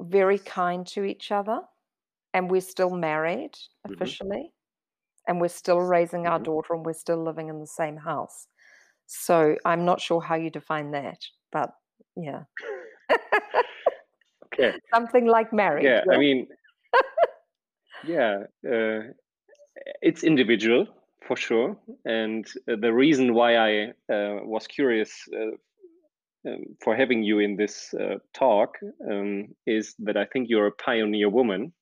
very 0.00 0.38
kind 0.38 0.86
to 0.88 1.04
each 1.04 1.32
other, 1.32 1.60
and 2.34 2.50
we're 2.50 2.60
still 2.60 2.90
married 2.90 3.52
mm-hmm. 3.52 3.94
officially, 3.94 4.36
mm-hmm. 4.36 5.30
and 5.30 5.40
we're 5.40 5.48
still 5.48 5.80
raising 5.80 6.22
mm-hmm. 6.22 6.32
our 6.32 6.38
daughter, 6.38 6.74
and 6.74 6.84
we're 6.84 6.92
still 6.92 7.22
living 7.22 7.48
in 7.48 7.60
the 7.60 7.66
same 7.66 7.96
house. 7.96 8.46
So 9.06 9.56
I'm 9.64 9.84
not 9.84 10.00
sure 10.00 10.20
how 10.20 10.34
you 10.34 10.50
define 10.50 10.90
that, 10.92 11.18
but 11.50 11.70
yeah. 12.16 12.42
okay. 14.46 14.76
Something 14.94 15.26
like 15.26 15.52
marriage. 15.52 15.84
Yeah, 15.84 16.02
I 16.12 16.18
mean, 16.18 16.46
yeah, 18.06 18.44
uh, 18.66 19.00
it's 20.02 20.24
individual 20.24 20.86
for 21.26 21.36
sure. 21.36 21.76
And 22.04 22.46
uh, 22.70 22.76
the 22.80 22.92
reason 22.92 23.34
why 23.34 23.56
I 23.56 23.88
uh, 24.12 24.40
was 24.44 24.66
curious 24.66 25.10
uh, 25.34 26.48
um, 26.48 26.64
for 26.82 26.96
having 26.96 27.22
you 27.22 27.38
in 27.40 27.56
this 27.56 27.94
uh, 27.94 28.16
talk 28.32 28.78
um, 29.10 29.48
is 29.66 29.94
that 30.00 30.16
I 30.16 30.24
think 30.26 30.48
you're 30.48 30.68
a 30.68 30.72
pioneer 30.72 31.28
woman. 31.28 31.72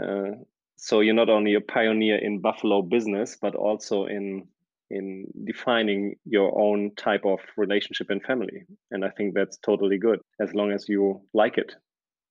Uh, 0.00 0.36
so 0.76 1.00
you're 1.00 1.14
not 1.14 1.30
only 1.30 1.54
a 1.54 1.60
pioneer 1.60 2.16
in 2.16 2.40
Buffalo 2.40 2.82
business, 2.82 3.36
but 3.40 3.54
also 3.54 4.06
in 4.06 4.48
in 4.90 5.26
defining 5.46 6.16
your 6.26 6.60
own 6.60 6.94
type 6.96 7.24
of 7.24 7.38
relationship 7.56 8.10
and 8.10 8.22
family. 8.22 8.64
And 8.90 9.04
I 9.04 9.08
think 9.08 9.32
that's 9.34 9.56
totally 9.58 9.96
good 9.96 10.20
as 10.38 10.52
long 10.52 10.70
as 10.70 10.86
you 10.86 11.22
like 11.32 11.56
it. 11.56 11.72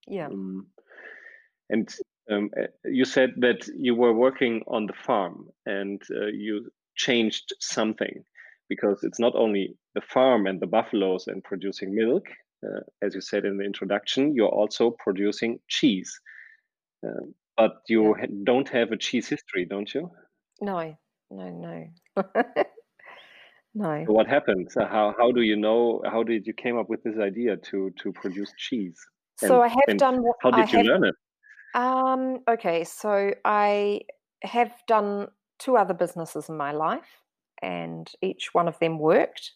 Yeah. 0.08 0.27
Um, 0.27 0.68
and 1.72 1.89
um, 2.30 2.51
uh, 2.56 2.68
you 2.86 3.03
said 3.03 3.34
that 3.38 3.68
you 3.75 3.96
were 3.96 4.13
working 4.13 4.62
on 4.68 4.86
the 4.86 4.94
farm 4.94 5.48
and 5.65 6.01
uh, 6.15 6.27
you 6.27 6.70
changed 6.96 7.53
something 7.60 8.24
because 8.70 9.03
it's 9.03 9.20
not 9.20 9.34
only 9.36 9.75
the 9.96 10.01
farm 10.01 10.46
and 10.46 10.60
the 10.60 10.68
buffaloes 10.68 11.27
and 11.27 11.44
producing 11.44 11.96
milk, 11.96 12.27
uh, 12.65 12.82
as 13.01 13.15
you 13.15 13.22
said 13.22 13.44
in 13.44 13.58
the 13.58 13.65
introduction, 13.65 14.36
you're 14.36 14.48
also 14.48 14.96
producing 15.00 15.60
cheese. 15.68 16.20
Uh, 17.06 17.25
but 17.62 17.82
you 17.88 18.15
yeah. 18.18 18.25
don't 18.44 18.70
have 18.70 18.91
a 18.91 18.98
cheese 18.98 19.27
history, 19.27 19.65
don't 19.70 19.94
you? 19.94 20.10
No, 20.62 20.96
no, 21.30 21.50
no. 21.50 21.75
no. 23.75 24.03
So 24.08 24.13
what 24.13 24.27
happened? 24.27 24.68
So 24.72 24.86
how 24.86 25.13
how 25.18 25.32
do 25.32 25.41
you 25.41 25.56
know? 25.56 26.01
How 26.13 26.24
did 26.24 26.48
you 26.48 26.53
came 26.53 26.77
up 26.77 26.89
with 26.89 27.03
this 27.03 27.18
idea 27.20 27.58
to 27.70 27.91
to 28.01 28.12
produce 28.13 28.51
cheese? 28.58 28.98
And, 29.41 29.50
so 29.50 29.62
I 29.62 29.68
have 29.68 29.98
done. 29.98 30.24
How 30.41 30.51
did 30.51 30.65
I 30.65 30.72
you 30.72 30.77
have, 30.77 30.86
learn 30.86 31.06
it? 31.12 31.15
Um, 31.74 32.22
okay, 32.50 32.84
so 32.84 33.34
I 33.46 34.01
have 34.44 34.72
done 34.88 35.27
two 35.60 35.77
other 35.77 35.94
businesses 35.94 36.50
in 36.50 36.58
my 36.58 36.72
life, 36.72 37.12
and 37.62 38.10
each 38.22 38.50
one 38.53 38.68
of 38.68 38.77
them 38.80 39.00
worked. 39.00 39.51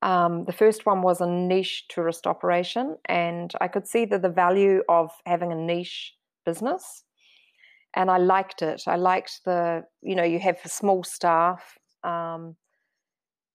Um, 0.00 0.44
the 0.44 0.52
first 0.52 0.86
one 0.86 1.02
was 1.02 1.20
a 1.20 1.26
niche 1.26 1.86
tourist 1.88 2.26
operation, 2.26 2.96
and 3.06 3.52
I 3.60 3.68
could 3.68 3.86
see 3.88 4.04
that 4.06 4.22
the 4.22 4.28
value 4.44 4.82
of 4.88 5.10
having 5.26 5.50
a 5.50 5.56
niche 5.56 6.17
business, 6.48 6.82
and 7.98 8.06
I 8.16 8.18
liked 8.34 8.60
it. 8.62 8.80
I 8.86 8.96
liked 8.96 9.34
the, 9.44 9.60
you 10.10 10.14
know, 10.18 10.26
you 10.32 10.38
have 10.48 10.58
a 10.64 10.68
small 10.80 11.00
staff. 11.04 11.60
Um, 12.04 12.56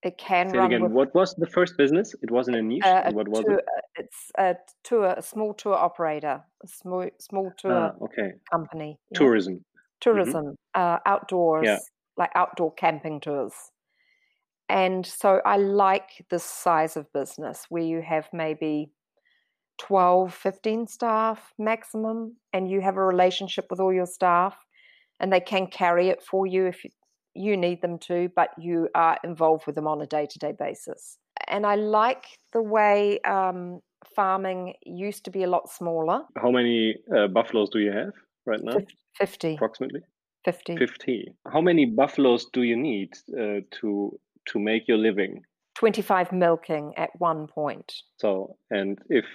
it 0.04 0.18
can 0.18 0.50
Say 0.50 0.58
run. 0.58 0.68
Again, 0.68 0.84
with, 0.84 0.92
what 1.00 1.10
was 1.16 1.30
the 1.44 1.48
first 1.48 1.74
business? 1.78 2.08
It 2.22 2.32
wasn't 2.38 2.58
a 2.58 2.62
niche. 2.62 2.84
Uh, 2.84 3.12
what 3.18 3.28
was 3.28 3.46
tour, 3.46 3.60
it? 3.60 3.66
It's 4.02 4.22
a 4.38 4.56
tour, 4.84 5.16
a 5.18 5.22
small 5.22 5.54
tour 5.54 5.78
operator, 5.88 6.38
a 6.64 6.68
small 6.68 7.10
small 7.20 7.48
tour 7.58 7.94
ah, 7.96 8.06
okay. 8.06 8.30
company. 8.52 9.00
Tourism. 9.14 9.64
Tourism, 10.02 10.44
mm-hmm. 10.44 10.82
uh, 10.82 10.98
outdoors, 11.06 11.66
yeah. 11.66 11.80
like 12.18 12.32
outdoor 12.36 12.74
camping 12.74 13.22
tours. 13.22 13.54
And 14.68 15.06
so 15.06 15.40
I 15.46 15.56
like 15.58 16.26
this 16.30 16.44
size 16.44 16.98
of 16.98 17.12
business 17.14 17.66
where 17.70 17.84
you 17.84 18.02
have 18.02 18.28
maybe 18.34 18.92
12, 19.80 20.34
15 20.34 20.88
staff 20.88 21.54
maximum, 21.58 22.36
and 22.54 22.70
you 22.70 22.82
have 22.82 22.98
a 22.98 23.04
relationship 23.04 23.66
with 23.70 23.80
all 23.80 23.94
your 23.94 24.06
staff, 24.06 24.56
and 25.20 25.32
they 25.32 25.40
can 25.40 25.68
carry 25.68 26.10
it 26.10 26.22
for 26.24 26.46
you 26.46 26.68
if 26.68 26.86
you 27.36 27.58
need 27.58 27.82
them 27.82 27.98
to, 27.98 28.30
but 28.36 28.50
you 28.58 28.90
are 28.96 29.18
involved 29.24 29.66
with 29.66 29.76
them 29.76 29.88
on 29.88 30.02
a 30.02 30.06
day 30.06 30.28
to 30.30 30.40
day 30.40 30.54
basis. 30.58 31.18
And 31.48 31.66
I 31.66 31.76
like 31.76 32.26
the 32.52 32.62
way 32.62 33.20
um, 33.22 33.80
farming 34.16 34.74
used 34.86 35.26
to 35.26 35.32
be 35.32 35.44
a 35.44 35.48
lot 35.48 35.70
smaller. 35.70 36.22
How 36.38 36.52
many 36.52 36.96
uh, 37.16 37.28
buffaloes 37.28 37.70
do 37.70 37.80
you 37.80 37.92
have 37.92 38.14
right 38.46 38.60
now? 38.62 38.78
50. 39.18 39.56
Approximately? 39.56 40.02
50. 40.46 40.78
50. 40.78 41.34
How 41.52 41.62
many 41.62 41.86
buffaloes 41.86 42.48
do 42.54 42.64
you 42.64 42.76
need 42.76 43.14
uh, 43.38 43.62
to 43.82 44.20
to 44.48 44.60
make 44.60 44.88
your 44.88 44.98
living? 44.98 45.42
25 45.76 46.32
milking 46.32 46.94
at 46.98 47.10
one 47.18 47.48
point. 47.48 47.94
So, 48.18 48.58
and 48.70 49.00
if 49.10 49.26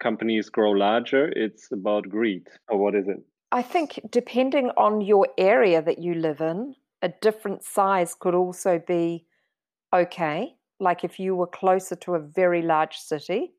companies 0.00 0.48
grow 0.48 0.70
larger, 0.70 1.28
it's 1.34 1.70
about 1.72 2.08
greed, 2.08 2.46
or 2.68 2.78
what 2.78 2.94
is 2.94 3.08
it? 3.08 3.22
I 3.50 3.62
think 3.62 4.00
depending 4.10 4.70
on 4.76 5.00
your 5.00 5.28
area 5.38 5.80
that 5.82 5.98
you 5.98 6.14
live 6.14 6.40
in, 6.40 6.74
a 7.02 7.08
different 7.08 7.62
size 7.62 8.14
could 8.18 8.34
also 8.34 8.80
be 8.86 9.26
okay. 9.94 10.54
Like 10.80 11.04
if 11.04 11.18
you 11.18 11.34
were 11.34 11.46
closer 11.46 11.96
to 11.96 12.14
a 12.14 12.20
very 12.20 12.62
large 12.62 12.96
city, 12.96 13.52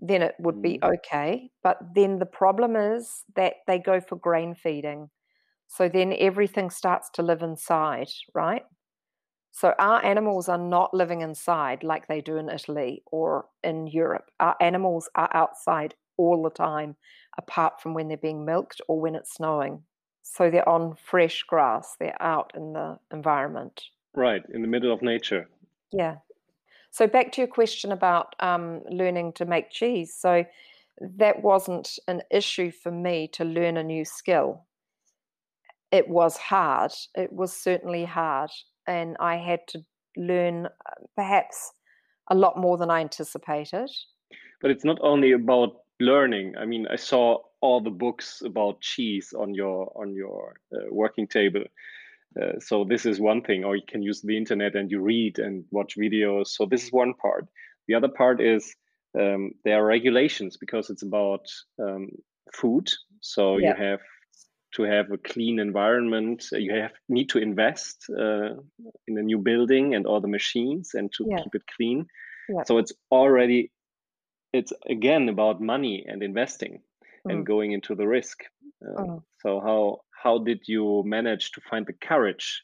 then 0.00 0.22
it 0.22 0.34
would 0.38 0.62
be 0.62 0.78
mm. 0.78 0.94
okay. 0.94 1.50
But 1.62 1.78
then 1.94 2.18
the 2.18 2.26
problem 2.26 2.76
is 2.76 3.24
that 3.34 3.54
they 3.66 3.78
go 3.78 4.00
for 4.00 4.16
grain 4.16 4.54
feeding. 4.54 5.10
So 5.66 5.88
then 5.88 6.14
everything 6.18 6.70
starts 6.70 7.10
to 7.14 7.22
live 7.22 7.42
inside, 7.42 8.08
right? 8.34 8.62
So 9.50 9.74
our 9.78 10.04
animals 10.04 10.48
are 10.48 10.58
not 10.58 10.94
living 10.94 11.22
inside 11.22 11.82
like 11.82 12.06
they 12.06 12.20
do 12.20 12.36
in 12.36 12.48
Italy 12.48 13.02
or 13.06 13.46
in 13.64 13.86
Europe. 13.86 14.30
Our 14.38 14.56
animals 14.60 15.08
are 15.14 15.30
outside 15.34 15.94
all 16.16 16.42
the 16.42 16.50
time, 16.50 16.96
apart 17.36 17.80
from 17.80 17.94
when 17.94 18.08
they're 18.08 18.16
being 18.16 18.44
milked 18.44 18.80
or 18.88 19.00
when 19.00 19.14
it's 19.14 19.34
snowing. 19.34 19.82
So 20.22 20.50
they're 20.50 20.68
on 20.68 20.94
fresh 20.94 21.42
grass, 21.44 21.96
they're 21.98 22.20
out 22.20 22.52
in 22.54 22.72
the 22.74 22.98
environment. 23.12 23.82
Right, 24.14 24.42
in 24.52 24.62
the 24.62 24.68
middle 24.68 24.92
of 24.92 25.00
nature. 25.00 25.48
Yeah. 25.92 26.16
So 26.90 27.06
back 27.06 27.32
to 27.32 27.40
your 27.40 27.48
question 27.48 27.92
about 27.92 28.34
um, 28.40 28.82
learning 28.90 29.32
to 29.34 29.44
make 29.44 29.70
cheese. 29.70 30.14
So 30.14 30.44
that 31.00 31.42
wasn't 31.42 31.98
an 32.08 32.22
issue 32.30 32.70
for 32.70 32.90
me 32.90 33.28
to 33.32 33.44
learn 33.44 33.76
a 33.76 33.84
new 33.84 34.04
skill. 34.04 34.64
It 35.90 36.08
was 36.08 36.36
hard. 36.36 36.92
It 37.14 37.32
was 37.32 37.52
certainly 37.52 38.04
hard 38.04 38.50
and 38.88 39.16
I 39.20 39.36
had 39.36 39.60
to 39.68 39.84
learn 40.16 40.66
uh, 40.66 40.70
perhaps 41.14 41.72
a 42.30 42.34
lot 42.34 42.58
more 42.58 42.76
than 42.76 42.90
I 42.90 43.00
anticipated. 43.00 43.90
But 44.60 44.70
it's 44.70 44.84
not 44.84 44.98
only 45.02 45.32
about 45.32 45.82
learning. 46.00 46.54
I 46.58 46.64
mean, 46.64 46.86
I 46.90 46.96
saw 46.96 47.42
all 47.60 47.80
the 47.80 47.90
books 47.90 48.42
about 48.44 48.80
cheese 48.80 49.34
on 49.36 49.54
your 49.54 49.92
on 49.94 50.14
your 50.14 50.54
uh, 50.74 50.86
working 50.90 51.26
table. 51.26 51.64
Uh, 52.40 52.58
so 52.60 52.84
this 52.84 53.06
is 53.06 53.20
one 53.20 53.42
thing, 53.42 53.64
or 53.64 53.76
you 53.76 53.82
can 53.86 54.02
use 54.02 54.20
the 54.20 54.36
internet 54.36 54.74
and 54.74 54.90
you 54.90 55.00
read 55.00 55.38
and 55.38 55.64
watch 55.70 55.96
videos. 55.96 56.48
So 56.48 56.66
this 56.66 56.84
is 56.84 56.92
one 56.92 57.14
part. 57.14 57.46
The 57.86 57.94
other 57.94 58.08
part 58.08 58.40
is 58.40 58.74
um, 59.18 59.52
there 59.64 59.82
are 59.82 59.86
regulations 59.86 60.56
because 60.56 60.90
it's 60.90 61.02
about 61.02 61.46
um, 61.80 62.08
food. 62.52 62.90
So 63.20 63.56
yeah. 63.56 63.68
you 63.68 63.84
have 63.84 64.00
to 64.74 64.82
have 64.82 65.10
a 65.10 65.18
clean 65.18 65.58
environment 65.58 66.44
you 66.52 66.74
have 66.74 66.92
need 67.08 67.28
to 67.28 67.38
invest 67.38 68.06
uh, 68.10 68.50
in 69.06 69.18
a 69.18 69.22
new 69.22 69.38
building 69.38 69.94
and 69.94 70.06
all 70.06 70.20
the 70.20 70.28
machines 70.28 70.90
and 70.94 71.12
to 71.12 71.24
yeah. 71.28 71.38
keep 71.42 71.54
it 71.54 71.62
clean 71.76 72.06
yeah. 72.48 72.62
so 72.64 72.78
it's 72.78 72.92
already 73.10 73.70
it's 74.52 74.72
again 74.88 75.28
about 75.28 75.60
money 75.60 76.04
and 76.06 76.22
investing 76.22 76.80
mm. 77.26 77.32
and 77.32 77.46
going 77.46 77.72
into 77.72 77.94
the 77.94 78.06
risk 78.06 78.44
uh, 78.86 79.02
mm. 79.02 79.22
so 79.40 79.60
how 79.60 80.00
how 80.22 80.38
did 80.38 80.60
you 80.66 81.02
manage 81.06 81.50
to 81.52 81.60
find 81.70 81.86
the 81.86 81.92
courage 81.92 82.62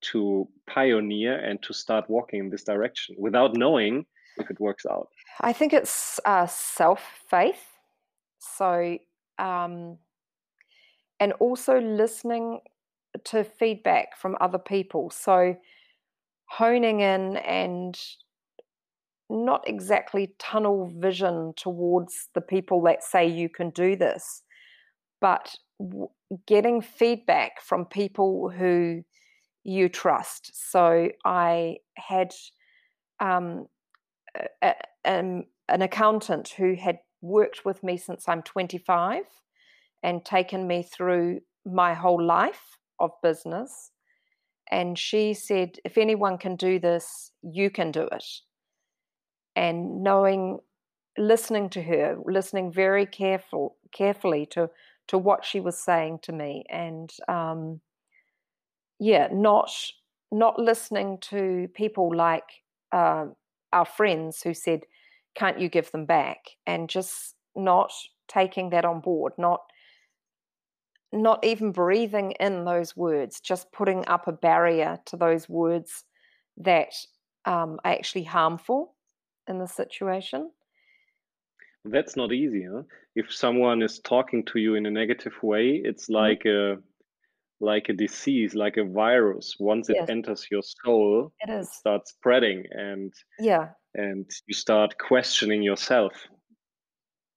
to 0.00 0.48
pioneer 0.68 1.38
and 1.38 1.62
to 1.62 1.72
start 1.72 2.10
walking 2.10 2.40
in 2.40 2.50
this 2.50 2.64
direction 2.64 3.14
without 3.18 3.54
knowing 3.56 4.04
if 4.38 4.50
it 4.50 4.60
works 4.60 4.84
out 4.90 5.08
i 5.40 5.52
think 5.52 5.72
it's 5.72 6.20
uh, 6.24 6.46
self 6.46 7.00
faith 7.28 7.64
so 8.38 8.98
um, 9.38 9.98
and 11.22 11.32
also 11.34 11.78
listening 11.78 12.58
to 13.22 13.44
feedback 13.44 14.16
from 14.18 14.36
other 14.40 14.58
people. 14.58 15.08
So 15.08 15.54
honing 16.48 16.98
in 16.98 17.36
and 17.36 17.96
not 19.30 19.62
exactly 19.68 20.34
tunnel 20.40 20.90
vision 20.96 21.52
towards 21.56 22.28
the 22.34 22.40
people 22.40 22.82
that 22.82 23.04
say 23.04 23.24
you 23.28 23.48
can 23.48 23.70
do 23.70 23.94
this, 23.94 24.42
but 25.20 25.54
w- 25.78 26.08
getting 26.48 26.82
feedback 26.82 27.62
from 27.62 27.84
people 27.84 28.50
who 28.50 29.04
you 29.62 29.88
trust. 29.88 30.50
So 30.72 31.08
I 31.24 31.76
had 31.96 32.34
um, 33.20 33.66
a, 34.60 34.74
a, 35.04 35.44
an 35.68 35.82
accountant 35.82 36.48
who 36.48 36.74
had 36.74 36.98
worked 37.20 37.64
with 37.64 37.84
me 37.84 37.96
since 37.96 38.28
I'm 38.28 38.42
25 38.42 39.22
and 40.02 40.24
taken 40.24 40.66
me 40.66 40.82
through 40.82 41.40
my 41.64 41.94
whole 41.94 42.22
life 42.22 42.78
of 42.98 43.10
business. 43.22 43.90
And 44.70 44.98
she 44.98 45.34
said, 45.34 45.76
if 45.84 45.98
anyone 45.98 46.38
can 46.38 46.56
do 46.56 46.78
this, 46.78 47.32
you 47.42 47.70
can 47.70 47.90
do 47.90 48.08
it. 48.10 48.24
And 49.54 50.02
knowing, 50.02 50.60
listening 51.18 51.68
to 51.70 51.82
her, 51.82 52.16
listening 52.24 52.72
very 52.72 53.04
careful, 53.06 53.76
carefully 53.92 54.46
to 54.52 54.70
to 55.08 55.18
what 55.18 55.44
she 55.44 55.60
was 55.60 55.78
saying 55.78 56.20
to 56.22 56.32
me, 56.32 56.64
and 56.70 57.12
um, 57.28 57.80
yeah, 58.98 59.28
not 59.32 59.70
not 60.30 60.58
listening 60.58 61.18
to 61.20 61.68
people 61.74 62.16
like 62.16 62.62
uh, 62.92 63.26
our 63.72 63.84
friends 63.84 64.42
who 64.42 64.54
said, 64.54 64.84
"Can't 65.34 65.60
you 65.60 65.68
give 65.68 65.90
them 65.92 66.06
back?" 66.06 66.38
and 66.66 66.88
just 66.88 67.34
not 67.54 67.92
taking 68.28 68.70
that 68.70 68.84
on 68.84 69.00
board, 69.00 69.32
not 69.36 69.60
not 71.12 71.44
even 71.44 71.72
breathing 71.72 72.32
in 72.32 72.64
those 72.64 72.96
words, 72.96 73.40
just 73.40 73.70
putting 73.72 74.06
up 74.08 74.28
a 74.28 74.32
barrier 74.32 74.98
to 75.06 75.16
those 75.16 75.48
words 75.48 76.04
that 76.58 76.94
um, 77.44 77.78
are 77.84 77.92
actually 77.92 78.24
harmful 78.24 78.94
in 79.48 79.58
the 79.58 79.66
situation. 79.66 80.50
That's 81.84 82.16
not 82.16 82.32
easy. 82.32 82.66
Huh? 82.70 82.82
If 83.14 83.32
someone 83.32 83.82
is 83.82 83.98
talking 83.98 84.44
to 84.46 84.58
you 84.58 84.76
in 84.76 84.86
a 84.86 84.90
negative 84.90 85.34
way, 85.42 85.80
it's 85.84 86.04
mm-hmm. 86.04 86.14
like 86.14 86.42
mm-hmm. 86.44 86.80
a 86.80 86.82
like 87.64 87.88
a 87.88 87.92
disease, 87.92 88.54
like 88.54 88.76
a 88.76 88.84
virus. 88.84 89.56
Once 89.60 89.88
it 89.88 89.96
enters 90.08 90.48
your 90.50 90.62
soul, 90.62 91.32
it, 91.40 91.50
is. 91.50 91.68
it 91.68 91.72
starts 91.72 92.10
spreading, 92.10 92.64
and 92.70 93.12
yeah, 93.38 93.68
and 93.94 94.28
you 94.46 94.54
start 94.54 94.98
questioning 94.98 95.62
yourself. 95.62 96.12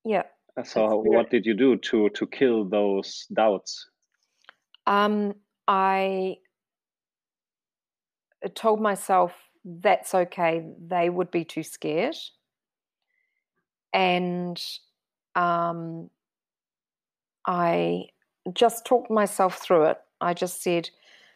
Yeah, 0.03 0.23
so, 0.63 0.98
what 0.98 1.30
did 1.30 1.46
you 1.46 1.54
do 1.54 1.76
to 1.78 2.10
to 2.10 2.28
kill 2.28 2.65
those 2.65 3.28
doubts? 3.34 3.89
Um, 4.88 5.34
I 5.68 6.38
told 8.54 8.82
myself 8.82 9.34
that's 9.63 10.13
okay. 10.13 10.65
They 10.88 11.10
would 11.10 11.32
be 11.32 11.44
too 11.44 11.63
scared, 11.63 12.15
and 13.94 14.62
um, 15.36 16.10
I 17.46 18.06
just 18.54 18.86
talked 18.86 19.12
myself 19.12 19.58
through 19.58 19.86
it. 19.86 19.98
I 20.22 20.34
just 20.34 20.63
said, 20.63 20.89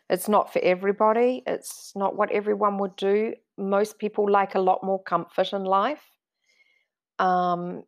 it's 0.09 0.27
not 0.27 0.51
for 0.51 0.59
everybody. 0.59 1.43
It's 1.45 1.93
not 1.95 2.15
what 2.15 2.31
everyone 2.31 2.77
would 2.79 2.95
do. 2.95 3.33
Most 3.57 3.99
people 3.99 4.29
like 4.29 4.55
a 4.55 4.59
lot 4.59 4.83
more 4.83 5.01
comfort 5.03 5.53
in 5.53 5.63
life. 5.63 6.03
Um, 7.19 7.83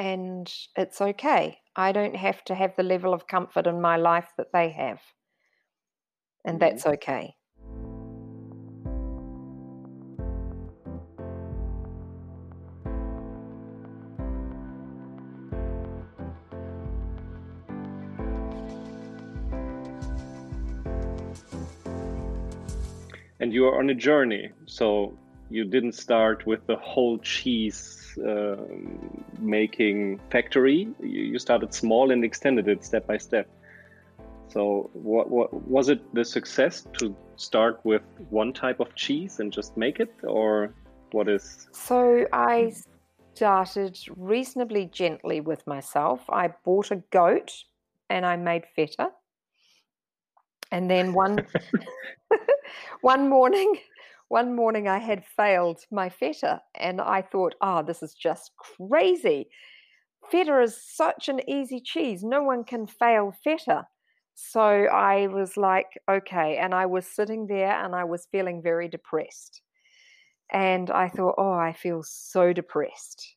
and 0.00 0.50
it's 0.76 1.02
okay. 1.02 1.58
I 1.76 1.92
don't 1.92 2.16
have 2.16 2.42
to 2.46 2.54
have 2.54 2.74
the 2.74 2.82
level 2.82 3.12
of 3.12 3.26
comfort 3.26 3.66
in 3.66 3.82
my 3.82 3.98
life 3.98 4.28
that 4.38 4.50
they 4.50 4.70
have. 4.70 4.98
And 6.42 6.58
mm-hmm. 6.58 6.70
that's 6.70 6.86
okay. 6.86 7.34
And 23.38 23.52
you 23.52 23.66
are 23.66 23.78
on 23.78 23.90
a 23.90 23.94
journey. 23.94 24.50
So 24.64 25.12
you 25.50 25.64
didn't 25.64 25.92
start 25.92 26.46
with 26.46 26.66
the 26.66 26.76
whole 26.76 27.18
cheese 27.18 27.99
uh, 28.18 28.56
making 29.38 30.20
factory. 30.30 30.88
You, 31.00 31.22
you 31.32 31.38
started 31.38 31.74
small 31.74 32.10
and 32.10 32.24
extended 32.24 32.68
it 32.68 32.84
step 32.84 33.06
by 33.06 33.18
step. 33.18 33.48
So, 34.48 34.90
what, 34.94 35.30
what 35.30 35.52
was 35.52 35.88
it 35.88 36.00
the 36.14 36.24
success 36.24 36.86
to 36.98 37.16
start 37.36 37.80
with 37.84 38.02
one 38.30 38.52
type 38.52 38.80
of 38.80 38.94
cheese 38.96 39.38
and 39.38 39.52
just 39.52 39.76
make 39.76 40.00
it, 40.00 40.12
or 40.24 40.74
what 41.12 41.28
is? 41.28 41.68
So, 41.72 42.26
I 42.32 42.72
started 43.34 43.98
reasonably 44.16 44.86
gently 44.86 45.40
with 45.40 45.66
myself. 45.66 46.20
I 46.28 46.52
bought 46.64 46.90
a 46.90 46.96
goat 47.12 47.52
and 48.08 48.26
I 48.26 48.36
made 48.36 48.64
feta. 48.74 49.10
And 50.72 50.90
then 50.90 51.12
one 51.12 51.46
one 53.00 53.28
morning, 53.28 53.74
one 54.30 54.56
morning 54.56 54.88
I 54.88 54.98
had 54.98 55.26
failed 55.26 55.80
my 55.90 56.08
feta 56.08 56.62
and 56.76 57.00
I 57.00 57.22
thought, 57.22 57.56
oh, 57.60 57.82
this 57.82 58.02
is 58.02 58.14
just 58.14 58.52
crazy. 58.56 59.50
Feta 60.30 60.62
is 60.62 60.80
such 60.82 61.28
an 61.28 61.40
easy 61.50 61.80
cheese. 61.80 62.22
No 62.24 62.42
one 62.42 62.64
can 62.64 62.86
fail 62.86 63.32
feta. 63.44 63.88
So 64.34 64.60
I 64.62 65.26
was 65.28 65.56
like, 65.56 65.98
okay. 66.08 66.56
And 66.58 66.74
I 66.74 66.86
was 66.86 67.06
sitting 67.06 67.46
there 67.48 67.72
and 67.84 67.94
I 67.94 68.04
was 68.04 68.28
feeling 68.32 68.62
very 68.62 68.88
depressed. 68.88 69.62
And 70.52 70.90
I 70.90 71.08
thought, 71.08 71.34
oh, 71.38 71.52
I 71.52 71.72
feel 71.72 72.02
so 72.04 72.52
depressed. 72.52 73.36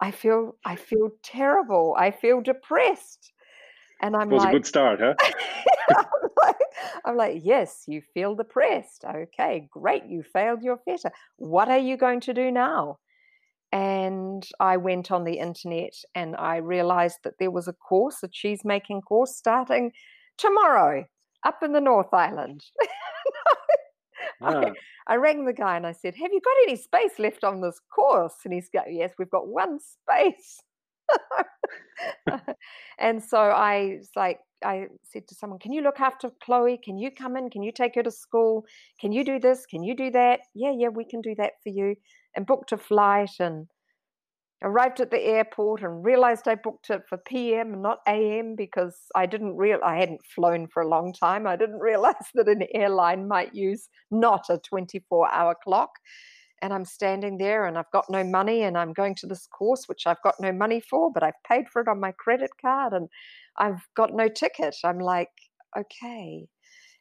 I 0.00 0.10
feel 0.10 0.56
I 0.64 0.76
feel 0.76 1.10
terrible. 1.22 1.94
I 1.98 2.10
feel 2.10 2.40
depressed. 2.42 3.32
And 4.00 4.16
I'm 4.16 4.30
it 4.30 4.34
was 4.34 4.44
like, 4.44 4.54
a 4.54 4.56
good 4.56 4.66
start, 4.66 5.00
huh? 5.00 5.14
I'm, 5.20 6.04
like, 6.42 6.56
I'm 7.04 7.16
like, 7.16 7.40
yes, 7.42 7.84
you 7.86 8.02
feel 8.14 8.34
depressed. 8.34 9.04
Okay, 9.04 9.68
great. 9.70 10.04
You 10.06 10.22
failed 10.22 10.62
your 10.62 10.78
feta. 10.84 11.10
What 11.36 11.68
are 11.68 11.78
you 11.78 11.96
going 11.96 12.20
to 12.20 12.34
do 12.34 12.50
now? 12.50 12.98
And 13.72 14.46
I 14.60 14.76
went 14.76 15.10
on 15.10 15.24
the 15.24 15.38
internet 15.38 15.94
and 16.14 16.36
I 16.36 16.56
realized 16.56 17.18
that 17.24 17.34
there 17.38 17.50
was 17.50 17.68
a 17.68 17.72
course, 17.72 18.22
a 18.22 18.28
cheese 18.28 18.60
making 18.64 19.02
course 19.02 19.36
starting 19.36 19.92
tomorrow 20.38 21.04
up 21.44 21.62
in 21.62 21.72
the 21.72 21.80
North 21.80 22.12
Island. 22.12 22.64
ah. 24.42 24.46
I, 24.48 24.72
I, 25.06 25.16
rang 25.16 25.44
the 25.44 25.52
guy 25.52 25.76
and 25.76 25.86
I 25.86 25.92
said, 25.92 26.14
Have 26.14 26.32
you 26.32 26.40
got 26.40 26.54
any 26.68 26.76
space 26.76 27.18
left 27.18 27.44
on 27.44 27.60
this 27.60 27.80
course? 27.94 28.34
And 28.44 28.54
he's 28.54 28.68
going, 28.68 28.94
Yes, 28.94 29.14
we've 29.18 29.30
got 29.30 29.48
one 29.48 29.78
space. 29.80 30.60
and 32.98 33.22
so 33.22 33.38
I 33.38 33.96
was 33.98 34.10
like, 34.16 34.40
I 34.64 34.86
said 35.04 35.28
to 35.28 35.34
someone, 35.34 35.58
Can 35.58 35.72
you 35.72 35.82
look 35.82 36.00
after 36.00 36.30
Chloe? 36.42 36.78
Can 36.82 36.98
you 36.98 37.10
come 37.10 37.36
in? 37.36 37.50
Can 37.50 37.62
you 37.62 37.72
take 37.72 37.94
her 37.94 38.02
to 38.02 38.10
school? 38.10 38.64
Can 39.00 39.12
you 39.12 39.24
do 39.24 39.38
this? 39.38 39.66
Can 39.66 39.82
you 39.82 39.94
do 39.94 40.10
that? 40.12 40.40
Yeah, 40.54 40.72
yeah, 40.76 40.88
we 40.88 41.04
can 41.04 41.20
do 41.20 41.34
that 41.36 41.52
for 41.62 41.68
you. 41.70 41.96
And 42.34 42.46
booked 42.46 42.72
a 42.72 42.76
flight 42.78 43.30
and 43.40 43.66
arrived 44.62 45.00
at 45.00 45.10
the 45.10 45.20
airport 45.20 45.82
and 45.82 46.04
realized 46.04 46.48
I 46.48 46.54
booked 46.54 46.88
it 46.90 47.02
for 47.08 47.18
PM 47.18 47.82
not 47.82 47.98
AM 48.08 48.56
because 48.56 48.96
I 49.14 49.26
didn't 49.26 49.56
real 49.56 49.78
I 49.84 49.96
hadn't 49.98 50.24
flown 50.34 50.66
for 50.68 50.82
a 50.82 50.88
long 50.88 51.12
time. 51.12 51.46
I 51.46 51.56
didn't 51.56 51.80
realize 51.80 52.14
that 52.34 52.48
an 52.48 52.66
airline 52.74 53.28
might 53.28 53.54
use 53.54 53.88
not 54.10 54.46
a 54.48 54.58
24 54.58 55.32
hour 55.32 55.54
clock. 55.62 55.90
And 56.62 56.72
I'm 56.72 56.84
standing 56.84 57.38
there 57.38 57.66
and 57.66 57.76
I've 57.76 57.90
got 57.92 58.06
no 58.08 58.24
money 58.24 58.62
and 58.62 58.78
I'm 58.78 58.92
going 58.92 59.14
to 59.16 59.26
this 59.26 59.46
course 59.46 59.84
which 59.88 60.06
I've 60.06 60.22
got 60.22 60.34
no 60.40 60.52
money 60.52 60.80
for, 60.80 61.12
but 61.12 61.22
I've 61.22 61.42
paid 61.46 61.68
for 61.68 61.82
it 61.82 61.88
on 61.88 62.00
my 62.00 62.12
credit 62.12 62.50
card 62.60 62.92
and 62.92 63.08
I've 63.58 63.86
got 63.94 64.14
no 64.14 64.28
ticket. 64.28 64.74
I'm 64.84 64.98
like, 64.98 65.30
okay. 65.76 66.46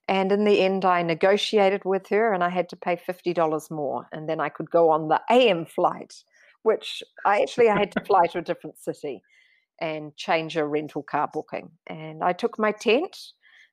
And 0.08 0.32
in 0.32 0.44
the 0.44 0.62
end, 0.62 0.86
I 0.86 1.02
negotiated 1.02 1.84
with 1.86 2.08
her 2.10 2.34
and 2.34 2.44
I 2.44 2.50
had 2.50 2.70
to 2.70 2.76
pay 2.76 2.96
$50 2.98 3.72
more. 3.72 4.08
And 4.12 4.30
then 4.30 4.39
I 4.39 4.50
could 4.50 4.70
go 4.70 4.91
on 4.91 5.08
the 5.08 5.22
AM 5.32 5.65
flight 5.65 6.13
which 6.65 7.04
I 7.24 7.44
actually 7.44 7.70
I 7.70 7.78
had 7.78 7.91
to 7.91 8.02
fly 8.02 8.26
to 8.32 8.39
a 8.39 8.41
different 8.41 8.80
city 8.80 9.22
and 9.80 10.15
change 10.15 10.58
a 10.58 10.65
rental 10.65 11.04
car 11.04 11.30
booking. 11.32 11.70
And 11.86 12.24
I 12.24 12.34
took 12.34 12.58
my 12.58 12.72
tent 12.72 13.15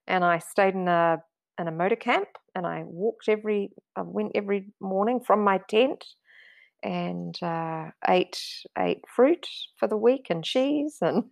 and 0.06 0.22
I 0.22 0.38
stayed 0.38 0.74
in 0.74 0.88
a 0.88 1.16
in 1.58 1.68
a 1.68 1.72
motor 1.72 1.96
camp 1.96 2.28
and 2.54 2.66
I 2.66 2.82
walked 2.84 3.28
every 3.28 3.70
I 3.96 4.02
went 4.02 4.32
every 4.34 4.72
morning 4.80 5.20
from 5.20 5.44
my 5.44 5.60
tent 5.68 6.04
and 6.82 7.36
uh, 7.42 7.90
ate 8.08 8.40
ate 8.78 9.04
fruit 9.14 9.46
for 9.78 9.88
the 9.88 9.96
week 9.96 10.26
and 10.30 10.44
cheese 10.44 10.98
and 11.00 11.24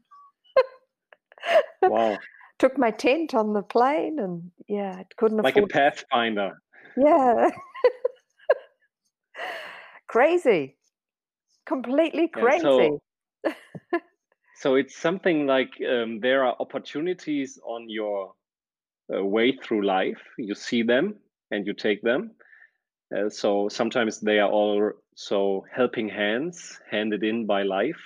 wow. 1.83 2.19
took 2.59 2.79
my 2.79 2.91
tent 2.91 3.35
on 3.35 3.53
the 3.53 3.63
plane 3.63 4.19
and 4.21 4.51
yeah, 4.69 5.01
it 5.01 5.15
couldn't 5.17 5.39
like 5.39 5.57
afford 5.57 5.71
a 5.71 5.73
pathfinder. 5.73 6.61
Yeah. 6.97 7.51
Crazy 10.09 10.77
completely 11.71 12.29
crazy. 12.29 12.63
So, 12.63 13.01
so, 14.57 14.75
it's 14.75 14.97
something 14.97 15.47
like 15.47 15.73
um, 15.89 16.21
there 16.21 16.45
are 16.45 16.57
opportunities 16.59 17.59
on 17.65 17.89
your 17.89 18.33
uh, 19.15 19.25
way 19.25 19.53
through 19.53 19.85
life. 19.87 20.21
You 20.39 20.55
see 20.55 20.83
them 20.83 21.17
and 21.51 21.67
you 21.67 21.75
take 21.75 22.03
them. 22.03 22.33
Uh, 23.15 23.29
so 23.29 23.69
sometimes 23.69 24.21
they 24.21 24.39
are 24.39 24.51
also 24.51 25.65
helping 25.75 26.09
hands 26.09 26.79
handed 26.91 27.25
in 27.25 27.47
by 27.47 27.63
life. 27.63 28.01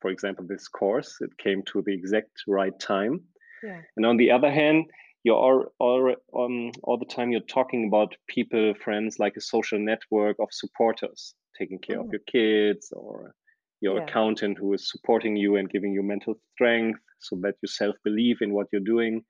For 0.00 0.10
example, 0.10 0.46
this 0.48 0.68
course, 0.68 1.16
it 1.20 1.36
came 1.38 1.62
to 1.72 1.82
the 1.82 1.92
exact 1.92 2.42
right 2.46 2.78
time. 2.78 3.20
Yeah. 3.62 3.80
And 3.96 4.06
on 4.06 4.16
the 4.16 4.30
other 4.30 4.50
hand, 4.50 4.86
you're 5.24 5.36
all, 5.36 5.64
all, 5.78 6.14
um, 6.38 6.70
all 6.84 6.98
the 6.98 7.12
time 7.14 7.30
you're 7.30 7.40
talking 7.40 7.88
about 7.88 8.14
people, 8.28 8.74
friends, 8.82 9.18
like 9.18 9.36
a 9.36 9.40
social 9.40 9.78
network 9.78 10.36
of 10.38 10.48
supporters 10.52 11.34
taking 11.58 11.78
care 11.78 12.00
of 12.00 12.06
mm. 12.06 12.12
your 12.12 12.20
kids 12.30 12.92
or 12.92 13.34
your 13.80 13.98
yeah. 13.98 14.04
accountant 14.04 14.58
who 14.58 14.72
is 14.72 14.90
supporting 14.90 15.36
you 15.36 15.56
and 15.56 15.70
giving 15.70 15.92
you 15.92 16.02
mental 16.02 16.34
strength 16.54 17.00
so 17.18 17.36
that 17.42 17.54
you 17.62 17.68
self 17.68 17.96
believe 18.04 18.38
in 18.40 18.52
what 18.52 18.68
you're 18.72 18.80
doing. 18.80 19.24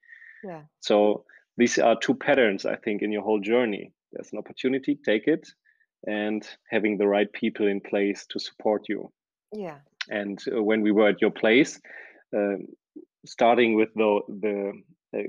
Yeah. 0.47 0.63
So 0.81 1.25
these 1.57 1.79
are 1.79 1.99
two 1.99 2.15
patterns, 2.15 2.65
I 2.65 2.77
think, 2.77 3.03
in 3.03 3.11
your 3.11 3.23
whole 3.23 3.41
journey. 3.41 3.93
There's 4.13 4.33
an 4.33 4.39
opportunity, 4.39 4.99
take 5.05 5.27
it, 5.27 5.49
and 6.07 6.47
having 6.71 6.99
the 6.99 7.09
right 7.09 7.31
people 7.33 7.67
in 7.67 7.81
place 7.81 8.27
to 8.31 8.39
support 8.39 8.83
you. 8.89 9.11
Yeah. 9.53 9.79
And 10.09 10.39
uh, 10.55 10.63
when 10.63 10.83
we 10.83 10.93
were 10.93 11.09
at 11.09 11.21
your 11.21 11.33
place, 11.33 11.81
uh, 12.37 12.57
starting 13.27 13.75
with 13.75 13.89
the 13.95 14.21
the 14.29 14.73
uh, 15.17 15.23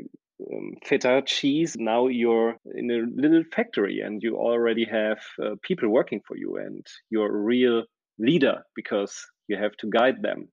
um, 0.54 0.74
feta 0.86 1.24
cheese 1.26 1.76
now 1.80 2.08
you're 2.08 2.56
in 2.76 2.92
a 2.92 3.22
little 3.22 3.44
factory 3.56 4.02
and 4.02 4.22
you 4.22 4.38
already 4.38 4.86
have 4.86 5.18
uh, 5.42 5.56
people 5.64 5.90
working 5.90 6.22
for 6.28 6.38
you 6.38 6.58
and 6.58 6.86
you're 7.10 7.36
a 7.36 7.42
real 7.42 7.84
leader 8.20 8.62
because 8.76 9.26
you 9.48 9.58
have 9.58 9.76
to 9.78 9.90
guide 9.90 10.22
them 10.22 10.48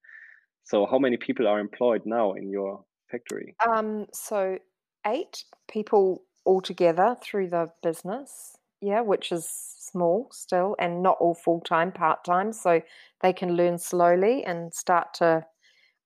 so 0.64 0.86
how 0.86 0.98
many 0.98 1.18
people 1.18 1.46
are 1.46 1.60
employed 1.60 2.00
now 2.06 2.32
in 2.32 2.48
your 2.48 2.82
factory 3.14 3.54
um, 3.66 4.06
so 4.12 4.58
eight 5.06 5.44
people 5.68 6.22
altogether 6.46 7.16
through 7.22 7.48
the 7.48 7.68
business 7.82 8.56
yeah 8.80 9.00
which 9.00 9.32
is 9.32 9.48
small 9.78 10.28
still 10.32 10.76
and 10.78 11.02
not 11.02 11.16
all 11.20 11.34
full-time 11.34 11.92
part-time 11.92 12.52
so 12.52 12.80
they 13.22 13.32
can 13.32 13.56
learn 13.56 13.78
slowly 13.78 14.44
and 14.44 14.74
start 14.74 15.14
to 15.14 15.44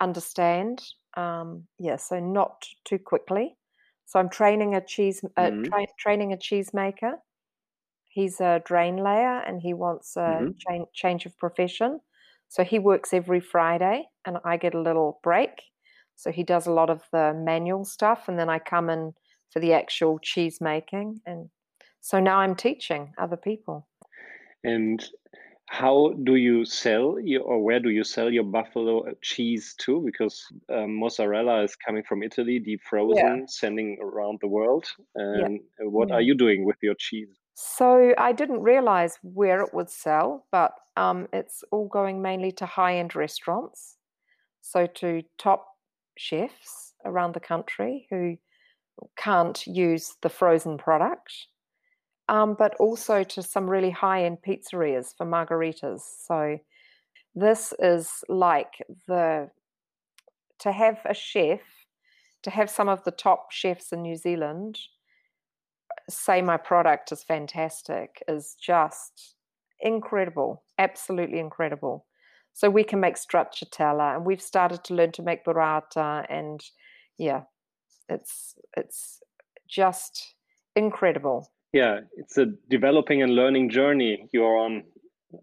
understand 0.00 0.82
um, 1.16 1.64
yeah 1.78 1.96
so 1.96 2.20
not 2.20 2.64
too 2.84 2.98
quickly 2.98 3.56
so 4.08 4.18
I'm 4.18 4.30
training 4.30 4.74
a 4.74 4.80
cheese 4.80 5.22
uh, 5.36 5.42
mm-hmm. 5.42 5.64
tra- 5.64 5.86
training 5.98 6.32
a 6.32 6.38
cheese 6.38 6.72
maker. 6.72 7.16
He's 8.08 8.40
a 8.40 8.62
drain 8.64 8.96
layer 8.96 9.40
and 9.46 9.60
he 9.60 9.74
wants 9.74 10.16
a 10.16 10.20
mm-hmm. 10.20 10.50
cha- 10.58 10.86
change 10.94 11.26
of 11.26 11.36
profession. 11.36 12.00
So 12.48 12.64
he 12.64 12.78
works 12.78 13.12
every 13.12 13.40
Friday 13.40 14.08
and 14.24 14.38
I 14.46 14.56
get 14.56 14.72
a 14.72 14.80
little 14.80 15.20
break. 15.22 15.50
So 16.18 16.32
he 16.32 16.42
does 16.42 16.66
a 16.66 16.72
lot 16.72 16.90
of 16.90 17.02
the 17.12 17.32
manual 17.32 17.84
stuff 17.84 18.24
and 18.26 18.36
then 18.36 18.50
I 18.50 18.58
come 18.58 18.90
in 18.90 19.14
for 19.52 19.60
the 19.60 19.72
actual 19.72 20.18
cheese 20.18 20.58
making 20.60 21.20
and 21.24 21.48
so 22.00 22.18
now 22.18 22.38
I'm 22.38 22.56
teaching 22.56 23.12
other 23.18 23.36
people. 23.36 23.86
And 24.64 25.04
how 25.66 26.14
do 26.24 26.34
you 26.34 26.64
sell 26.64 27.20
your, 27.22 27.42
or 27.42 27.62
where 27.62 27.78
do 27.78 27.90
you 27.90 28.02
sell 28.02 28.32
your 28.32 28.42
buffalo 28.42 29.04
cheese 29.22 29.76
to? 29.80 30.00
Because 30.04 30.42
um, 30.74 30.98
mozzarella 30.98 31.62
is 31.62 31.76
coming 31.76 32.02
from 32.02 32.24
Italy, 32.24 32.58
deep 32.58 32.80
frozen, 32.82 33.40
yeah. 33.40 33.44
sending 33.46 33.98
around 34.00 34.38
the 34.40 34.48
world. 34.48 34.86
And 35.14 35.60
yeah. 35.78 35.86
what 35.86 36.08
yeah. 36.08 36.16
are 36.16 36.20
you 36.20 36.34
doing 36.34 36.64
with 36.64 36.78
your 36.82 36.94
cheese? 36.98 37.28
So 37.54 38.14
I 38.18 38.32
didn't 38.32 38.62
realize 38.62 39.18
where 39.22 39.60
it 39.60 39.74
would 39.74 39.90
sell, 39.90 40.46
but 40.50 40.72
um, 40.96 41.28
it's 41.32 41.62
all 41.70 41.86
going 41.86 42.22
mainly 42.22 42.50
to 42.52 42.66
high 42.66 42.96
end 42.96 43.14
restaurants. 43.14 43.98
So 44.62 44.86
to 44.86 45.22
top 45.38 45.66
chefs 46.18 46.92
around 47.04 47.34
the 47.34 47.40
country 47.40 48.06
who 48.10 48.36
can't 49.16 49.66
use 49.66 50.14
the 50.22 50.28
frozen 50.28 50.76
product 50.76 51.46
um, 52.28 52.54
but 52.58 52.74
also 52.78 53.24
to 53.24 53.42
some 53.42 53.68
really 53.68 53.90
high 53.90 54.24
end 54.24 54.38
pizzerias 54.46 55.14
for 55.16 55.26
margaritas. 55.26 56.00
So 56.26 56.58
this 57.34 57.72
is 57.78 58.10
like 58.28 58.84
the 59.06 59.50
to 60.60 60.72
have 60.72 60.98
a 61.04 61.14
chef, 61.14 61.60
to 62.42 62.50
have 62.50 62.68
some 62.68 62.88
of 62.88 63.04
the 63.04 63.12
top 63.12 63.52
chefs 63.52 63.92
in 63.92 64.02
New 64.02 64.16
Zealand 64.16 64.78
say 66.10 66.40
my 66.40 66.56
product 66.56 67.12
is 67.12 67.22
fantastic 67.22 68.22
is 68.26 68.56
just 68.60 69.34
incredible, 69.80 70.62
absolutely 70.78 71.38
incredible. 71.38 72.06
So 72.58 72.68
we 72.68 72.82
can 72.82 72.98
make 72.98 73.14
stracciatella, 73.14 74.16
and 74.16 74.26
we've 74.26 74.42
started 74.42 74.82
to 74.86 74.94
learn 74.94 75.12
to 75.12 75.22
make 75.22 75.44
burrata, 75.44 76.26
and 76.28 76.60
yeah, 77.16 77.42
it's 78.08 78.56
it's 78.76 79.20
just 79.68 80.34
incredible. 80.74 81.52
Yeah, 81.72 82.00
it's 82.16 82.36
a 82.36 82.46
developing 82.68 83.22
and 83.22 83.36
learning 83.36 83.70
journey 83.70 84.28
you're 84.32 84.56
on, 84.56 84.82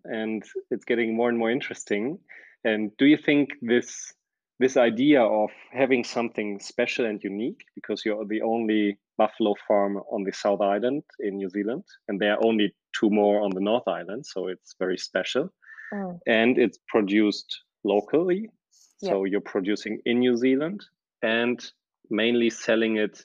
and 0.03 0.43
it's 0.69 0.83
getting 0.83 1.15
more 1.15 1.29
and 1.29 1.37
more 1.37 1.49
interesting. 1.49 2.19
And 2.65 2.91
do 2.97 3.05
you 3.05 3.17
think 3.17 3.51
this 3.61 4.13
this 4.59 4.75
idea 4.75 5.21
of 5.21 5.51
having 5.71 6.03
something 6.03 6.59
special 6.59 7.05
and 7.05 7.23
unique 7.23 7.63
because 7.75 8.03
you're 8.03 8.25
the 8.25 8.41
only 8.41 8.97
buffalo 9.17 9.53
farm 9.65 10.01
on 10.11 10.25
the 10.25 10.33
South 10.33 10.59
Island 10.59 11.03
in 11.21 11.37
New 11.37 11.49
Zealand, 11.49 11.85
and 12.09 12.19
there 12.19 12.33
are 12.33 12.45
only 12.45 12.75
two 12.91 13.09
more 13.09 13.39
on 13.41 13.51
the 13.51 13.61
North 13.61 13.87
Island, 13.87 14.25
so 14.25 14.49
it's 14.49 14.75
very 14.77 14.97
special. 14.97 15.53
Mm. 15.93 16.19
And 16.27 16.57
it's 16.57 16.79
produced 16.87 17.61
locally, 17.83 18.49
so 18.97 19.25
you're 19.25 19.41
producing 19.41 19.99
in 20.05 20.19
New 20.19 20.35
Zealand 20.35 20.83
and 21.21 21.63
mainly 22.09 22.49
selling 22.49 22.97
it 22.97 23.23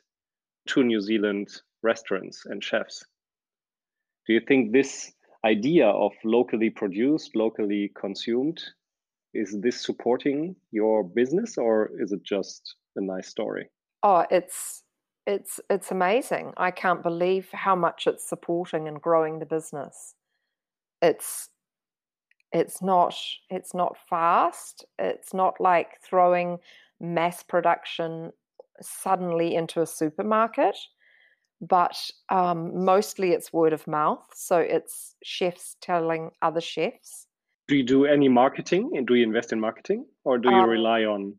to 0.68 0.82
New 0.82 1.00
Zealand 1.00 1.48
restaurants 1.82 2.44
and 2.46 2.62
chefs. 2.62 3.04
Do 4.26 4.34
you 4.34 4.40
think 4.46 4.72
this 4.72 5.12
idea 5.44 5.88
of 5.88 6.12
locally 6.24 6.70
produced, 6.70 7.34
locally 7.34 7.90
consumed, 7.98 8.62
is 9.32 9.56
this 9.60 9.80
supporting 9.80 10.56
your 10.70 11.04
business 11.04 11.56
or 11.56 11.90
is 11.98 12.12
it 12.12 12.22
just 12.22 12.74
a 12.96 13.00
nice 13.00 13.28
story? 13.28 13.70
Oh, 14.02 14.26
it's 14.30 14.82
it's 15.26 15.60
it's 15.70 15.90
amazing. 15.90 16.52
I 16.56 16.70
can't 16.70 17.02
believe 17.02 17.48
how 17.52 17.76
much 17.76 18.06
it's 18.06 18.28
supporting 18.28 18.88
and 18.88 19.00
growing 19.00 19.38
the 19.38 19.46
business. 19.46 20.14
It's 21.00 21.48
it's 22.52 22.82
not 22.82 23.14
it's 23.48 23.74
not 23.74 23.96
fast. 24.08 24.84
It's 24.98 25.32
not 25.34 25.60
like 25.60 26.00
throwing 26.02 26.58
mass 27.00 27.42
production 27.42 28.32
suddenly 28.82 29.54
into 29.54 29.80
a 29.82 29.86
supermarket, 29.86 30.76
but 31.60 31.96
um, 32.28 32.84
mostly 32.84 33.32
it's 33.32 33.52
word 33.52 33.72
of 33.72 33.86
mouth. 33.86 34.24
So 34.34 34.58
it's 34.58 35.14
chefs 35.22 35.76
telling 35.80 36.30
other 36.42 36.60
chefs. 36.60 37.26
Do 37.68 37.76
you 37.76 37.84
do 37.84 38.04
any 38.04 38.28
marketing 38.28 38.90
and 38.94 39.06
do 39.06 39.14
you 39.14 39.22
invest 39.22 39.52
in 39.52 39.60
marketing 39.60 40.06
or 40.24 40.38
do 40.38 40.50
you 40.50 40.56
um, 40.56 40.68
rely 40.68 41.02
on 41.02 41.34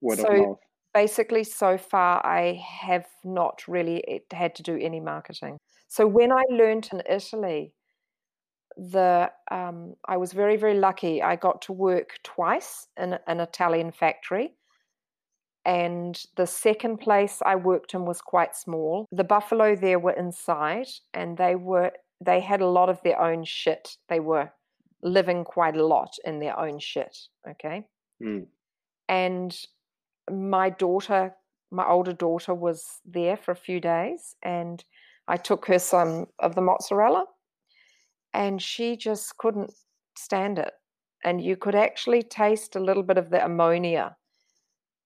word 0.00 0.18
so 0.18 0.26
of 0.26 0.38
mouth? 0.38 0.58
Basically, 0.92 1.44
so 1.44 1.78
far, 1.78 2.26
I 2.26 2.60
have 2.82 3.06
not 3.22 3.62
really 3.68 4.24
had 4.32 4.56
to 4.56 4.62
do 4.64 4.76
any 4.76 4.98
marketing. 4.98 5.58
So 5.86 6.04
when 6.04 6.32
I 6.32 6.42
learned 6.50 6.88
in 6.92 7.02
Italy, 7.08 7.72
the 8.80 9.30
um, 9.50 9.94
I 10.08 10.16
was 10.16 10.32
very 10.32 10.56
very 10.56 10.74
lucky. 10.74 11.22
I 11.22 11.36
got 11.36 11.62
to 11.62 11.72
work 11.72 12.18
twice 12.24 12.88
in 12.96 13.18
an 13.26 13.40
Italian 13.40 13.92
factory 13.92 14.54
and 15.64 16.20
the 16.36 16.46
second 16.46 16.98
place 16.98 17.42
I 17.44 17.56
worked 17.56 17.94
in 17.94 18.04
was 18.04 18.20
quite 18.20 18.56
small. 18.56 19.06
The 19.12 19.24
buffalo 19.24 19.76
there 19.76 19.98
were 19.98 20.12
inside 20.12 20.88
and 21.12 21.36
they 21.36 21.54
were 21.54 21.92
they 22.22 22.40
had 22.40 22.60
a 22.60 22.66
lot 22.66 22.88
of 22.88 23.00
their 23.02 23.20
own 23.20 23.44
shit. 23.44 23.96
They 24.08 24.20
were 24.20 24.50
living 25.02 25.44
quite 25.44 25.76
a 25.76 25.86
lot 25.86 26.10
in 26.24 26.38
their 26.38 26.58
own 26.58 26.78
shit, 26.78 27.16
okay? 27.48 27.86
Mm. 28.22 28.46
And 29.08 29.56
my 30.30 30.70
daughter, 30.70 31.34
my 31.70 31.86
older 31.86 32.12
daughter 32.12 32.54
was 32.54 32.84
there 33.04 33.36
for 33.36 33.52
a 33.52 33.56
few 33.56 33.80
days 33.80 34.34
and 34.42 34.82
I 35.28 35.36
took 35.36 35.66
her 35.66 35.78
some 35.78 36.26
of 36.38 36.54
the 36.54 36.62
mozzarella 36.62 37.24
and 38.32 38.60
she 38.60 38.96
just 38.96 39.36
couldn't 39.38 39.72
stand 40.16 40.58
it. 40.58 40.72
And 41.24 41.42
you 41.42 41.56
could 41.56 41.74
actually 41.74 42.22
taste 42.22 42.76
a 42.76 42.80
little 42.80 43.02
bit 43.02 43.18
of 43.18 43.30
the 43.30 43.44
ammonia 43.44 44.16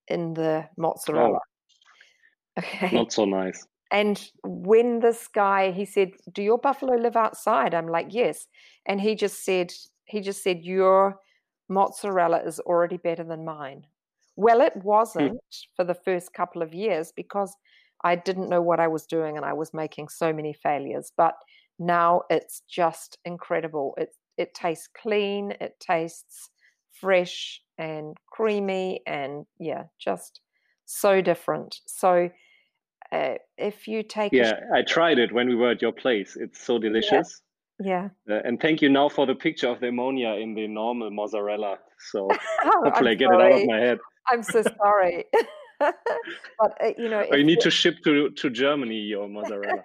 in 0.07 0.33
the 0.33 0.67
mozzarella. 0.77 1.39
Oh, 2.57 2.59
okay. 2.59 2.95
Not 2.95 3.11
so 3.11 3.25
nice. 3.25 3.65
And 3.91 4.29
when 4.43 4.99
this 4.99 5.27
guy, 5.27 5.71
he 5.71 5.85
said, 5.85 6.11
"Do 6.31 6.41
your 6.41 6.57
buffalo 6.57 6.95
live 6.95 7.15
outside?" 7.15 7.73
I'm 7.73 7.87
like, 7.87 8.07
"Yes." 8.09 8.47
And 8.85 8.99
he 8.99 9.15
just 9.15 9.43
said, 9.43 9.73
he 10.05 10.21
just 10.21 10.43
said, 10.43 10.63
"Your 10.63 11.19
mozzarella 11.69 12.41
is 12.45 12.59
already 12.61 12.97
better 12.97 13.23
than 13.23 13.45
mine." 13.45 13.85
Well, 14.35 14.61
it 14.61 14.73
hmm. 14.73 14.81
wasn't 14.81 15.39
for 15.75 15.83
the 15.83 15.93
first 15.93 16.33
couple 16.33 16.61
of 16.61 16.73
years 16.73 17.11
because 17.15 17.55
I 18.03 18.15
didn't 18.15 18.49
know 18.49 18.61
what 18.61 18.79
I 18.79 18.87
was 18.87 19.05
doing 19.05 19.37
and 19.37 19.45
I 19.45 19.53
was 19.53 19.73
making 19.73 20.09
so 20.09 20.33
many 20.33 20.53
failures. 20.53 21.11
But 21.15 21.35
now 21.79 22.23
it's 22.29 22.61
just 22.69 23.17
incredible. 23.25 23.93
It 23.97 24.15
it 24.37 24.53
tastes 24.53 24.89
clean. 25.01 25.53
It 25.59 25.75
tastes 25.79 26.49
fresh 26.99 27.61
and 27.77 28.15
creamy 28.31 29.01
and 29.05 29.45
yeah, 29.59 29.83
just 29.99 30.41
so 30.85 31.21
different. 31.21 31.79
So 31.85 32.29
uh, 33.11 33.35
if 33.57 33.87
you 33.87 34.03
take 34.03 34.31
yeah, 34.33 34.53
sh- 34.53 34.63
I 34.73 34.81
tried 34.81 35.19
it 35.19 35.31
when 35.31 35.47
we 35.47 35.55
were 35.55 35.71
at 35.71 35.81
your 35.81 35.91
place. 35.91 36.37
It's 36.39 36.63
so 36.63 36.79
delicious. 36.79 37.41
Yeah. 37.79 38.09
yeah. 38.27 38.35
Uh, 38.35 38.41
and 38.45 38.59
thank 38.59 38.81
you 38.81 38.89
now 38.89 39.09
for 39.09 39.25
the 39.25 39.35
picture 39.35 39.69
of 39.69 39.79
the 39.79 39.87
ammonia 39.87 40.33
in 40.35 40.53
the 40.53 40.67
normal 40.67 41.11
mozzarella. 41.11 41.77
So 42.11 42.29
hopefully 42.61 43.11
I 43.11 43.15
get 43.15 43.31
it 43.31 43.41
out 43.41 43.61
of 43.61 43.67
my 43.67 43.79
head. 43.79 43.97
I'm 44.27 44.43
so 44.43 44.63
sorry. 44.77 45.25
but 45.79 45.93
uh, 46.81 46.91
you 46.97 47.09
know, 47.09 47.25
you 47.31 47.43
need 47.43 47.59
to 47.61 47.71
ship 47.71 47.97
to 48.05 48.29
to 48.29 48.49
Germany 48.49 48.95
your 48.95 49.27
mozzarella. 49.27 49.81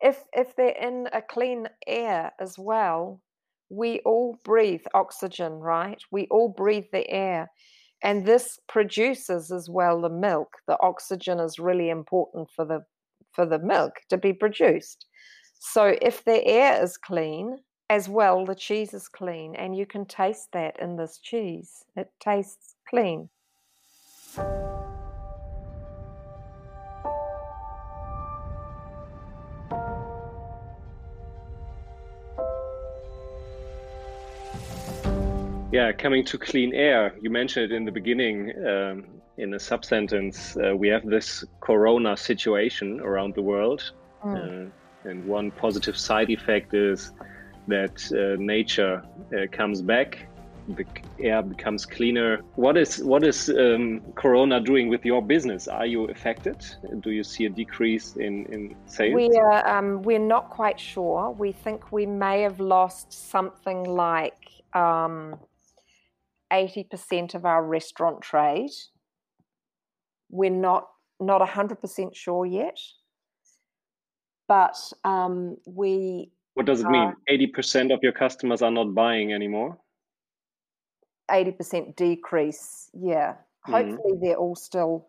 If 0.00 0.24
if 0.32 0.54
they're 0.56 0.76
in 0.80 1.08
a 1.12 1.22
clean 1.22 1.68
air 1.86 2.32
as 2.40 2.58
well, 2.58 3.20
we 3.70 4.00
all 4.00 4.38
breathe 4.44 4.84
oxygen, 4.94 5.54
right? 5.54 6.00
We 6.10 6.26
all 6.30 6.48
breathe 6.48 6.86
the 6.92 7.08
air. 7.08 7.50
And 8.02 8.26
this 8.26 8.58
produces 8.68 9.50
as 9.50 9.70
well 9.70 10.00
the 10.00 10.10
milk. 10.10 10.48
The 10.66 10.78
oxygen 10.80 11.40
is 11.40 11.58
really 11.58 11.90
important 11.90 12.50
for 12.54 12.64
the 12.64 12.84
for 13.32 13.46
the 13.46 13.58
milk 13.58 13.94
to 14.10 14.16
be 14.16 14.32
produced. 14.32 15.06
So 15.58 15.96
if 16.02 16.24
the 16.24 16.44
air 16.44 16.82
is 16.82 16.96
clean, 16.96 17.58
as 17.90 18.08
well 18.08 18.44
the 18.44 18.54
cheese 18.54 18.94
is 18.94 19.08
clean 19.08 19.54
and 19.54 19.76
you 19.76 19.86
can 19.86 20.06
taste 20.06 20.48
that 20.52 20.78
in 20.80 20.96
this 20.96 21.18
cheese. 21.18 21.84
It 21.96 22.10
tastes 22.20 22.74
clean. 22.88 23.28
Yeah, 35.74 35.90
coming 35.90 36.24
to 36.26 36.38
clean 36.38 36.72
air, 36.72 37.16
you 37.20 37.30
mentioned 37.30 37.72
it 37.72 37.74
in 37.74 37.84
the 37.84 37.90
beginning 37.90 38.52
um, 38.64 39.06
in 39.38 39.54
a 39.54 39.58
sub 39.58 39.84
sentence. 39.84 40.56
Uh, 40.56 40.76
we 40.76 40.86
have 40.86 41.04
this 41.04 41.44
corona 41.58 42.16
situation 42.16 43.00
around 43.00 43.34
the 43.34 43.42
world. 43.42 43.90
Mm. 44.24 44.68
Uh, 44.68 45.10
and 45.10 45.26
one 45.26 45.50
positive 45.50 45.96
side 45.96 46.30
effect 46.30 46.74
is 46.74 47.10
that 47.66 47.96
uh, 48.12 48.40
nature 48.40 49.02
uh, 49.36 49.48
comes 49.50 49.82
back, 49.82 50.28
the 50.68 50.86
air 51.18 51.42
becomes 51.42 51.84
cleaner. 51.84 52.42
What 52.54 52.76
is 52.76 53.02
what 53.02 53.24
is 53.24 53.48
um, 53.50 54.00
Corona 54.14 54.60
doing 54.60 54.88
with 54.88 55.04
your 55.04 55.22
business? 55.22 55.66
Are 55.66 55.86
you 55.86 56.04
affected? 56.04 56.64
Do 57.00 57.10
you 57.10 57.24
see 57.24 57.46
a 57.46 57.50
decrease 57.50 58.14
in, 58.14 58.46
in 58.46 58.76
sales? 58.86 59.16
We 59.16 59.28
are, 59.36 59.76
um, 59.76 60.02
we're 60.02 60.26
not 60.36 60.50
quite 60.50 60.78
sure. 60.78 61.32
We 61.32 61.50
think 61.50 61.90
we 61.90 62.06
may 62.06 62.42
have 62.42 62.60
lost 62.60 63.12
something 63.12 63.82
like 63.82 64.62
um, 64.72 65.36
80% 66.54 67.34
of 67.34 67.44
our 67.44 67.64
restaurant 67.64 68.22
trade. 68.22 68.70
We're 70.30 70.50
not 70.50 70.88
not 71.20 71.40
100% 71.40 72.14
sure 72.14 72.46
yet, 72.46 72.78
but 74.48 74.76
um, 75.04 75.56
we. 75.66 76.30
What 76.54 76.66
does 76.66 76.80
it 76.80 76.88
mean? 76.88 77.14
80% 77.28 77.92
of 77.92 78.00
your 78.02 78.12
customers 78.12 78.62
are 78.62 78.70
not 78.70 78.94
buying 78.94 79.32
anymore? 79.32 79.78
80% 81.30 81.96
decrease, 81.96 82.90
yeah. 82.92 83.34
Mm-hmm. 83.66 83.72
Hopefully, 83.72 84.12
mm-hmm. 84.12 84.24
they're 84.24 84.36
all 84.36 84.54
still 84.54 85.06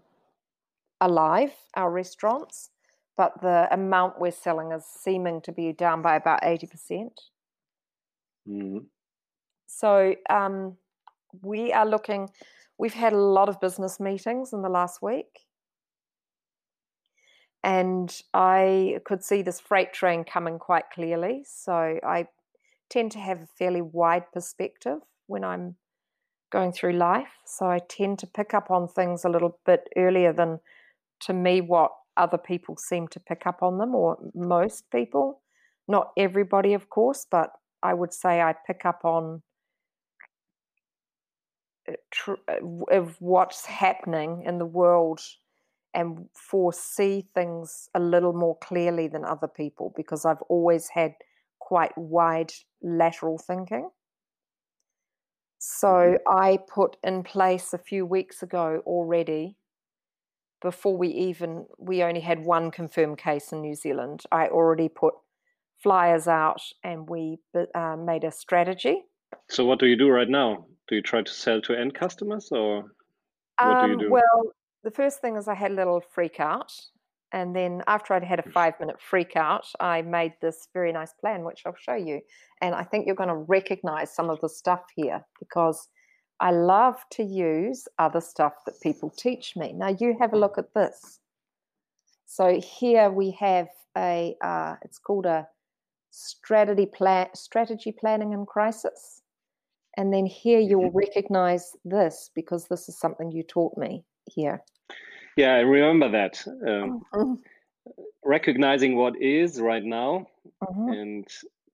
alive, 1.01 1.51
our 1.75 1.91
restaurants, 1.91 2.71
but 3.17 3.33
the 3.41 3.67
amount 3.71 4.19
we're 4.19 4.31
selling 4.31 4.71
is 4.71 4.85
seeming 4.85 5.41
to 5.41 5.51
be 5.51 5.71
down 5.73 6.01
by 6.01 6.15
about 6.15 6.41
80%. 6.41 7.09
Mm-hmm. 8.47 8.77
So, 9.67 10.15
um, 10.29 10.77
we 11.41 11.73
are 11.73 11.85
looking, 11.85 12.29
we've 12.77 12.93
had 12.93 13.13
a 13.13 13.17
lot 13.17 13.49
of 13.49 13.59
business 13.59 13.99
meetings 13.99 14.53
in 14.53 14.61
the 14.61 14.69
last 14.69 15.01
week. 15.01 15.45
And 17.63 18.15
I 18.33 18.99
could 19.05 19.23
see 19.23 19.41
this 19.41 19.59
freight 19.59 19.91
train 19.91 20.23
coming 20.23 20.59
quite 20.59 20.91
clearly. 20.93 21.43
So 21.47 21.99
I 22.03 22.27
tend 22.89 23.11
to 23.13 23.19
have 23.19 23.41
a 23.41 23.47
fairly 23.47 23.81
wide 23.81 24.31
perspective 24.31 24.99
when 25.25 25.43
I'm 25.43 25.75
going 26.51 26.71
through 26.71 26.93
life. 26.93 27.39
So 27.45 27.65
I 27.65 27.79
tend 27.79 28.19
to 28.19 28.27
pick 28.27 28.53
up 28.53 28.69
on 28.69 28.87
things 28.87 29.25
a 29.25 29.29
little 29.29 29.59
bit 29.65 29.89
earlier 29.97 30.31
than 30.31 30.59
to 31.21 31.33
me 31.33 31.59
what 31.61 31.91
other 32.17 32.37
people 32.37 32.77
seem 32.77 33.07
to 33.09 33.19
pick 33.19 33.47
up 33.47 33.63
on 33.63 33.77
them, 33.77 33.95
or 33.95 34.17
most 34.33 34.89
people. 34.91 35.41
Not 35.87 36.11
everybody, 36.17 36.73
of 36.73 36.89
course, 36.89 37.25
but 37.29 37.49
I 37.81 37.93
would 37.93 38.13
say 38.13 38.41
I 38.41 38.53
pick 38.65 38.85
up 38.85 39.01
on 39.03 39.41
tr- 42.11 42.33
uh, 42.47 42.97
of 42.97 43.15
what's 43.19 43.65
happening 43.65 44.43
in 44.45 44.57
the 44.57 44.65
world 44.65 45.21
and 45.93 46.27
foresee 46.33 47.25
things 47.33 47.89
a 47.95 47.99
little 47.99 48.33
more 48.33 48.57
clearly 48.59 49.07
than 49.07 49.23
other 49.23 49.47
people 49.47 49.93
because 49.95 50.25
I've 50.25 50.41
always 50.49 50.89
had 50.89 51.13
quite 51.59 51.97
wide 51.97 52.51
lateral 52.81 53.37
thinking. 53.37 53.89
So 55.57 55.87
mm-hmm. 55.87 56.37
I 56.37 56.59
put 56.67 56.97
in 57.03 57.23
place 57.23 57.73
a 57.73 57.77
few 57.77 58.05
weeks 58.05 58.43
ago 58.43 58.81
already 58.85 59.57
before 60.61 60.97
we 60.97 61.07
even 61.09 61.65
we 61.77 62.03
only 62.03 62.21
had 62.21 62.43
one 62.43 62.71
confirmed 62.71 63.17
case 63.17 63.51
in 63.51 63.61
New 63.61 63.75
Zealand. 63.75 64.23
I 64.31 64.47
already 64.47 64.89
put 64.89 65.13
flyers 65.81 66.27
out 66.27 66.61
and 66.83 67.09
we 67.09 67.37
uh, 67.73 67.95
made 67.97 68.23
a 68.23 68.31
strategy. 68.31 69.03
So 69.49 69.65
what 69.65 69.79
do 69.79 69.85
you 69.85 69.97
do 69.97 70.09
right 70.09 70.29
now? 70.29 70.65
Do 70.87 70.95
you 70.95 71.01
try 71.01 71.21
to 71.21 71.31
sell 71.31 71.61
to 71.61 71.77
end 71.77 71.93
customers 71.93 72.49
or 72.51 72.83
what 73.59 73.77
um, 73.77 73.85
do 73.85 73.87
you 73.87 73.93
um, 73.93 73.99
do? 73.99 74.11
Well, 74.11 74.53
the 74.83 74.91
first 74.91 75.21
thing 75.21 75.35
is 75.35 75.47
I 75.47 75.55
had 75.55 75.71
a 75.71 75.75
little 75.75 76.01
freak 76.13 76.39
out. 76.39 76.71
And 77.31 77.55
then 77.55 77.81
after 77.87 78.13
I'd 78.13 78.23
had 78.23 78.39
a 78.39 78.49
five 78.51 78.75
minute 78.79 79.01
freak 79.01 79.35
out, 79.35 79.65
I 79.79 80.01
made 80.03 80.33
this 80.41 80.69
very 80.73 80.93
nice 80.93 81.13
plan, 81.19 81.43
which 81.43 81.63
I'll 81.65 81.75
show 81.77 81.95
you. 81.95 82.21
And 82.61 82.73
I 82.73 82.83
think 82.83 83.05
you're 83.05 83.15
going 83.15 83.29
to 83.29 83.35
recognize 83.35 84.15
some 84.15 84.29
of 84.29 84.39
the 84.41 84.47
stuff 84.47 84.83
here 84.95 85.25
because 85.39 85.89
I 86.39 86.51
love 86.51 86.95
to 87.11 87.23
use 87.23 87.87
other 87.99 88.21
stuff 88.21 88.53
that 88.65 88.79
people 88.81 89.09
teach 89.09 89.55
me. 89.55 89.73
Now, 89.73 89.95
you 89.99 90.15
have 90.19 90.33
a 90.33 90.37
look 90.37 90.57
at 90.57 90.73
this. 90.73 91.19
So 92.25 92.59
here 92.59 93.09
we 93.09 93.31
have 93.31 93.67
a, 93.97 94.35
uh, 94.41 94.75
it's 94.83 94.99
called 94.99 95.25
a 95.25 95.47
strategy 96.15 96.85
plan, 96.85 97.27
strategy 97.33 97.91
planning 97.91 98.31
in 98.31 98.45
crisis. 98.45 99.21
And 99.97 100.13
then 100.13 100.25
here 100.25 100.59
you 100.59 100.79
will 100.79 100.89
mm-hmm. 100.89 100.97
recognize 100.97 101.71
this 101.83 102.29
because 102.35 102.67
this 102.67 102.87
is 102.89 102.97
something 102.97 103.31
you 103.31 103.43
taught 103.43 103.77
me 103.77 104.03
here. 104.25 104.63
Yeah, 105.35 105.55
I 105.55 105.59
remember 105.59 106.09
that. 106.11 106.43
Um, 106.47 107.01
mm-hmm. 107.13 107.33
Recognizing 108.23 108.95
what 108.95 109.21
is 109.21 109.59
right 109.59 109.83
now 109.83 110.27
mm-hmm. 110.63 110.89
and 110.89 111.27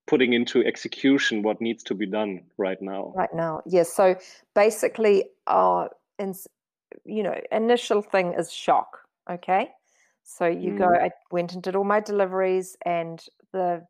putting 0.07 0.33
into 0.33 0.65
execution 0.65 1.43
what 1.43 1.61
needs 1.61 1.83
to 1.83 1.93
be 1.93 2.05
done 2.05 2.41
right 2.57 2.81
now. 2.81 3.13
Right 3.15 3.33
now, 3.33 3.61
yes. 3.65 3.93
So 3.93 4.15
basically, 4.55 5.25
our 5.47 5.89
in, 6.19 6.33
you 7.05 7.23
know 7.23 7.35
initial 7.51 8.01
thing 8.01 8.33
is 8.37 8.51
shock. 8.51 8.97
Okay, 9.29 9.69
so 10.23 10.47
you 10.47 10.71
mm. 10.71 10.79
go. 10.79 10.85
I 10.87 11.11
went 11.31 11.53
and 11.53 11.63
did 11.63 11.75
all 11.75 11.85
my 11.85 12.01
deliveries, 12.01 12.75
and 12.85 13.23
the 13.53 13.85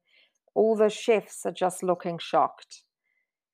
all 0.53 0.75
the 0.75 0.89
chefs 0.89 1.45
are 1.45 1.51
just 1.51 1.83
looking 1.83 2.17
shocked. 2.19 2.83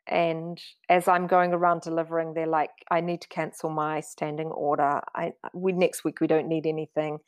And 0.08 0.62
as 0.88 1.08
I'm 1.08 1.28
going 1.28 1.54
around 1.54 1.82
delivering, 1.82 2.34
they're 2.34 2.48
like, 2.48 2.72
"I 2.90 3.02
need 3.02 3.22
to 3.22 3.28
cancel 3.28 3.70
my 3.70 4.00
standing 4.00 4.48
order. 4.48 5.02
I 5.16 5.34
we 5.54 5.74
next 5.74 6.04
week 6.04 6.22
we 6.22 6.28
don't 6.28 6.48
need 6.48 6.66
anything." 6.66 7.20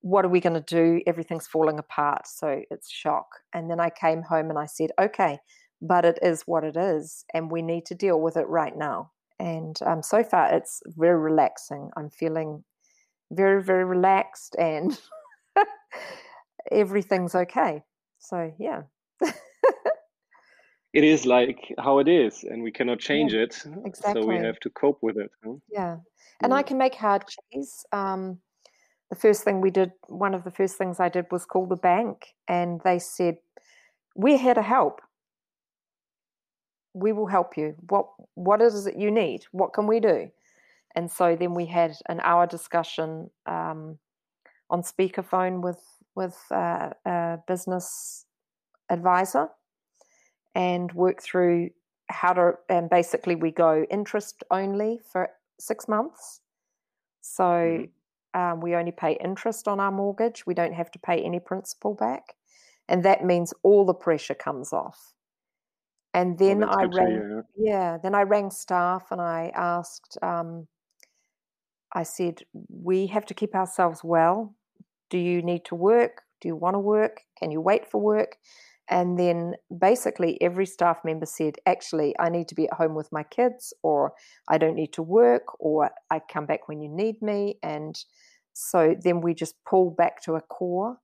what 0.00 0.24
are 0.24 0.28
we 0.28 0.40
going 0.40 0.54
to 0.54 0.60
do? 0.60 1.00
Everything's 1.06 1.46
falling 1.46 1.78
apart. 1.78 2.26
So 2.26 2.62
it's 2.70 2.90
shock. 2.90 3.26
And 3.52 3.70
then 3.70 3.80
I 3.80 3.90
came 3.90 4.22
home 4.22 4.50
and 4.50 4.58
I 4.58 4.66
said, 4.66 4.90
okay, 5.00 5.38
but 5.82 6.04
it 6.04 6.18
is 6.22 6.42
what 6.46 6.64
it 6.64 6.76
is. 6.76 7.24
And 7.34 7.50
we 7.50 7.62
need 7.62 7.86
to 7.86 7.94
deal 7.94 8.20
with 8.20 8.36
it 8.36 8.48
right 8.48 8.76
now. 8.76 9.10
And 9.38 9.78
um, 9.84 10.02
so 10.02 10.22
far, 10.22 10.52
it's 10.54 10.82
very 10.86 11.18
relaxing. 11.18 11.90
I'm 11.96 12.10
feeling 12.10 12.64
very, 13.30 13.62
very 13.62 13.84
relaxed 13.84 14.56
and 14.58 14.98
everything's 16.72 17.34
okay. 17.34 17.82
So, 18.18 18.52
yeah. 18.58 18.82
It 20.92 21.04
is 21.04 21.26
like 21.26 21.74
how 21.78 21.98
it 21.98 22.08
is, 22.08 22.44
and 22.44 22.62
we 22.62 22.72
cannot 22.72 22.98
change 22.98 23.32
yeah, 23.32 23.42
it. 23.42 23.62
Exactly. 23.84 24.22
So 24.22 24.28
we 24.28 24.36
have 24.36 24.58
to 24.60 24.70
cope 24.70 24.98
with 25.02 25.16
it. 25.16 25.30
Huh? 25.44 25.54
Yeah. 25.70 25.96
And 26.42 26.50
yeah. 26.50 26.56
I 26.56 26.62
can 26.62 26.78
make 26.78 26.94
hard 26.94 27.24
cheese. 27.52 27.84
Um, 27.92 28.38
the 29.10 29.16
first 29.16 29.42
thing 29.42 29.60
we 29.60 29.70
did, 29.70 29.92
one 30.08 30.34
of 30.34 30.44
the 30.44 30.50
first 30.50 30.76
things 30.76 31.00
I 31.00 31.08
did 31.08 31.26
was 31.30 31.44
call 31.44 31.66
the 31.66 31.76
bank, 31.76 32.34
and 32.46 32.80
they 32.84 32.98
said, 32.98 33.38
"We're 34.14 34.38
here 34.38 34.54
to 34.54 34.62
help. 34.62 35.00
We 36.94 37.12
will 37.12 37.26
help 37.26 37.56
you. 37.56 37.74
What 37.88 38.06
what 38.34 38.60
is 38.60 38.86
it 38.86 38.96
you 38.98 39.10
need? 39.10 39.44
What 39.52 39.72
can 39.72 39.86
we 39.86 40.00
do?" 40.00 40.30
And 40.94 41.10
so 41.10 41.36
then 41.36 41.54
we 41.54 41.66
had 41.66 41.94
an 42.08 42.20
hour 42.20 42.46
discussion 42.46 43.30
um, 43.46 43.98
on 44.70 44.82
speakerphone 44.82 45.62
with 45.62 45.82
with 46.14 46.36
uh, 46.50 46.90
a 47.06 47.38
business 47.46 48.26
advisor, 48.90 49.48
and 50.54 50.92
work 50.92 51.22
through 51.22 51.70
how 52.08 52.32
to. 52.32 52.52
And 52.68 52.90
basically, 52.90 53.34
we 53.34 53.50
go 53.50 53.84
interest 53.90 54.42
only 54.50 55.00
for 55.12 55.30
six 55.58 55.88
months. 55.88 56.40
So. 57.20 57.44
Mm-hmm 57.44 57.84
um, 58.34 58.60
we 58.60 58.74
only 58.74 58.92
pay 58.92 59.18
interest 59.24 59.66
on 59.66 59.80
our 59.80 59.90
mortgage. 59.90 60.46
We 60.46 60.54
don't 60.54 60.74
have 60.74 60.90
to 60.92 60.98
pay 60.98 61.22
any 61.22 61.40
principal 61.40 61.94
back. 61.94 62.34
And 62.88 63.04
that 63.04 63.24
means 63.24 63.52
all 63.62 63.84
the 63.84 63.94
pressure 63.94 64.34
comes 64.34 64.72
off. 64.72 65.14
And 66.14 66.38
then 66.38 66.64
I 66.64 66.84
rang, 66.84 67.42
yeah, 67.56 67.98
then 68.02 68.14
I 68.14 68.22
rang 68.22 68.50
staff 68.50 69.08
and 69.10 69.20
I 69.20 69.52
asked, 69.54 70.16
um, 70.22 70.66
I 71.92 72.02
said, 72.02 72.42
we 72.68 73.06
have 73.08 73.26
to 73.26 73.34
keep 73.34 73.54
ourselves 73.54 74.02
well. 74.02 74.54
Do 75.10 75.18
you 75.18 75.42
need 75.42 75.64
to 75.66 75.74
work? 75.74 76.22
Do 76.40 76.48
you 76.48 76.56
want 76.56 76.74
to 76.74 76.80
work? 76.80 77.22
Can 77.38 77.50
you 77.50 77.60
wait 77.60 77.90
for 77.90 78.00
work? 78.00 78.36
And 78.90 79.18
then 79.18 79.54
basically 79.76 80.40
every 80.40 80.64
staff 80.66 81.00
member 81.04 81.26
said, 81.26 81.56
actually, 81.66 82.14
I 82.18 82.30
need 82.30 82.48
to 82.48 82.54
be 82.54 82.68
at 82.68 82.74
home 82.74 82.94
with 82.94 83.12
my 83.12 83.22
kids, 83.22 83.74
or 83.82 84.14
I 84.48 84.56
don't 84.56 84.76
need 84.76 84.94
to 84.94 85.02
work, 85.02 85.60
or 85.60 85.90
I 86.10 86.20
come 86.20 86.46
back 86.46 86.68
when 86.68 86.80
you 86.80 86.88
need 86.88 87.20
me. 87.20 87.58
And 87.62 88.02
so 88.54 88.96
then 88.98 89.20
we 89.20 89.34
just 89.34 89.54
pull 89.68 89.90
back 89.90 90.22
to 90.22 90.34
a 90.34 90.40
core. 90.40 90.98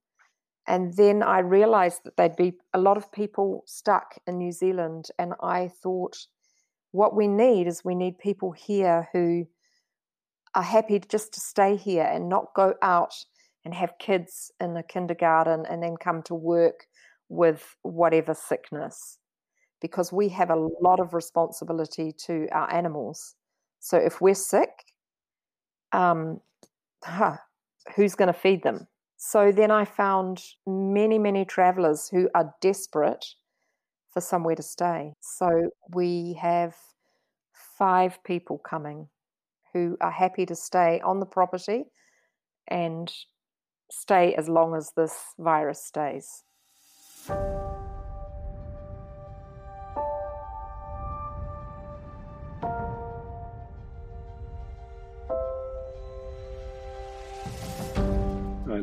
And 0.67 0.95
then 0.97 1.21
I 1.21 1.39
realized 1.39 2.01
that 2.05 2.17
there'd 2.17 2.35
be 2.35 2.53
a 2.73 2.79
lot 2.79 2.97
of 2.97 3.11
people 3.11 3.63
stuck 3.67 4.15
in 4.25 4.39
New 4.39 4.51
Zealand. 4.51 5.09
And 5.19 5.33
I 5.41 5.67
thought, 5.67 6.17
what 6.91 7.15
we 7.15 7.27
need 7.27 7.67
is 7.67 7.85
we 7.85 7.93
need 7.93 8.17
people 8.17 8.51
here 8.51 9.09
who 9.13 9.45
are 10.55 10.63
happy 10.63 10.99
just 11.07 11.33
to 11.33 11.39
stay 11.39 11.75
here 11.75 12.09
and 12.11 12.29
not 12.29 12.55
go 12.55 12.73
out 12.81 13.13
and 13.63 13.73
have 13.73 13.99
kids 13.99 14.51
in 14.59 14.73
the 14.73 14.83
kindergarten 14.83 15.65
and 15.69 15.83
then 15.83 15.97
come 15.97 16.23
to 16.23 16.33
work 16.33 16.87
with 17.29 17.75
whatever 17.81 18.33
sickness 18.33 19.17
because 19.81 20.11
we 20.11 20.29
have 20.29 20.49
a 20.49 20.69
lot 20.81 20.99
of 20.99 21.13
responsibility 21.13 22.11
to 22.11 22.47
our 22.51 22.71
animals. 22.73 23.35
So 23.79 23.97
if 23.97 24.21
we're 24.21 24.35
sick, 24.35 24.69
um, 25.91 26.41
huh, 27.03 27.37
who's 27.95 28.15
going 28.15 28.27
to 28.27 28.39
feed 28.39 28.63
them? 28.63 28.87
So 29.17 29.51
then 29.51 29.71
I 29.71 29.85
found 29.85 30.43
many, 30.67 31.19
many 31.19 31.45
travelers 31.45 32.09
who 32.09 32.29
are 32.35 32.53
desperate 32.61 33.25
for 34.11 34.21
somewhere 34.21 34.55
to 34.55 34.63
stay. 34.63 35.13
So 35.19 35.69
we 35.93 36.37
have 36.41 36.75
five 37.77 38.23
people 38.23 38.57
coming 38.57 39.07
who 39.73 39.97
are 40.01 40.11
happy 40.11 40.45
to 40.45 40.55
stay 40.55 41.01
on 41.03 41.19
the 41.19 41.25
property 41.25 41.85
and 42.67 43.11
stay 43.91 44.33
as 44.35 44.49
long 44.49 44.75
as 44.75 44.91
this 44.95 45.13
virus 45.37 45.83
stays. 45.83 46.43
And 47.29 47.37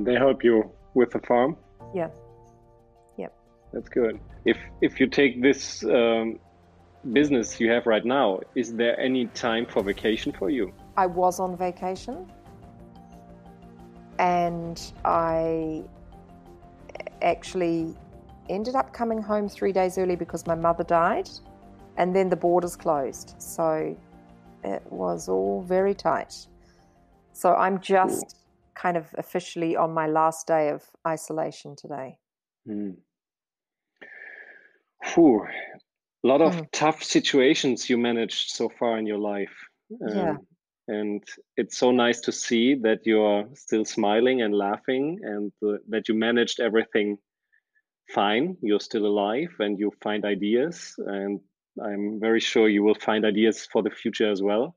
they 0.06 0.14
help 0.14 0.42
you 0.42 0.70
with 0.94 1.10
the 1.10 1.20
farm? 1.20 1.56
Yeah. 1.94 2.08
Yep. 3.16 3.32
That's 3.72 3.88
good. 3.88 4.18
If 4.44 4.56
if 4.80 4.98
you 4.98 5.06
take 5.06 5.40
this 5.42 5.84
um, 5.84 6.40
business 7.12 7.60
you 7.60 7.70
have 7.70 7.86
right 7.86 8.04
now, 8.04 8.40
is 8.56 8.74
there 8.74 8.98
any 8.98 9.26
time 9.26 9.66
for 9.66 9.84
vacation 9.84 10.32
for 10.32 10.50
you? 10.50 10.72
I 10.96 11.06
was 11.06 11.38
on 11.38 11.56
vacation 11.56 12.30
and 14.18 14.80
I 15.04 15.84
actually 17.22 17.94
ended 18.48 18.74
up 18.74 18.92
coming 18.92 19.22
home 19.22 19.48
three 19.48 19.72
days 19.72 19.98
early 19.98 20.16
because 20.16 20.46
my 20.46 20.54
mother 20.54 20.84
died, 20.84 21.28
and 21.96 22.14
then 22.14 22.28
the 22.28 22.36
borders 22.36 22.76
closed. 22.76 23.34
So 23.38 23.96
it 24.64 24.82
was 24.90 25.28
all 25.28 25.62
very 25.62 25.94
tight. 25.94 26.34
So 27.32 27.54
I'm 27.54 27.80
just 27.80 28.36
kind 28.74 28.96
of 28.96 29.06
officially 29.18 29.76
on 29.76 29.92
my 29.92 30.06
last 30.06 30.46
day 30.46 30.70
of 30.70 30.82
isolation 31.06 31.76
today. 31.76 32.18
Mm. 32.68 32.96
Whew. 35.14 35.46
A 36.24 36.26
lot 36.26 36.40
of 36.40 36.54
mm. 36.54 36.68
tough 36.72 37.02
situations 37.02 37.90
you 37.90 37.98
managed 37.98 38.50
so 38.50 38.68
far 38.68 38.98
in 38.98 39.06
your 39.06 39.18
life. 39.18 39.54
Um, 40.08 40.16
yeah. 40.16 40.36
And 40.88 41.22
it's 41.56 41.78
so 41.78 41.90
nice 41.90 42.20
to 42.22 42.32
see 42.32 42.74
that 42.82 43.00
you're 43.04 43.48
still 43.54 43.84
smiling 43.84 44.42
and 44.42 44.54
laughing 44.54 45.20
and 45.22 45.52
uh, 45.66 45.78
that 45.88 46.08
you 46.08 46.14
managed 46.14 46.60
everything 46.60 47.18
fine. 48.08 48.56
You're 48.62 48.80
still 48.80 49.06
alive 49.06 49.54
and 49.58 49.78
you 49.78 49.92
find 50.02 50.24
ideas. 50.24 50.94
And 50.98 51.40
I'm 51.82 52.20
very 52.20 52.40
sure 52.40 52.68
you 52.68 52.82
will 52.82 52.94
find 52.94 53.24
ideas 53.24 53.66
for 53.72 53.82
the 53.82 53.90
future 53.90 54.30
as 54.30 54.42
well. 54.42 54.76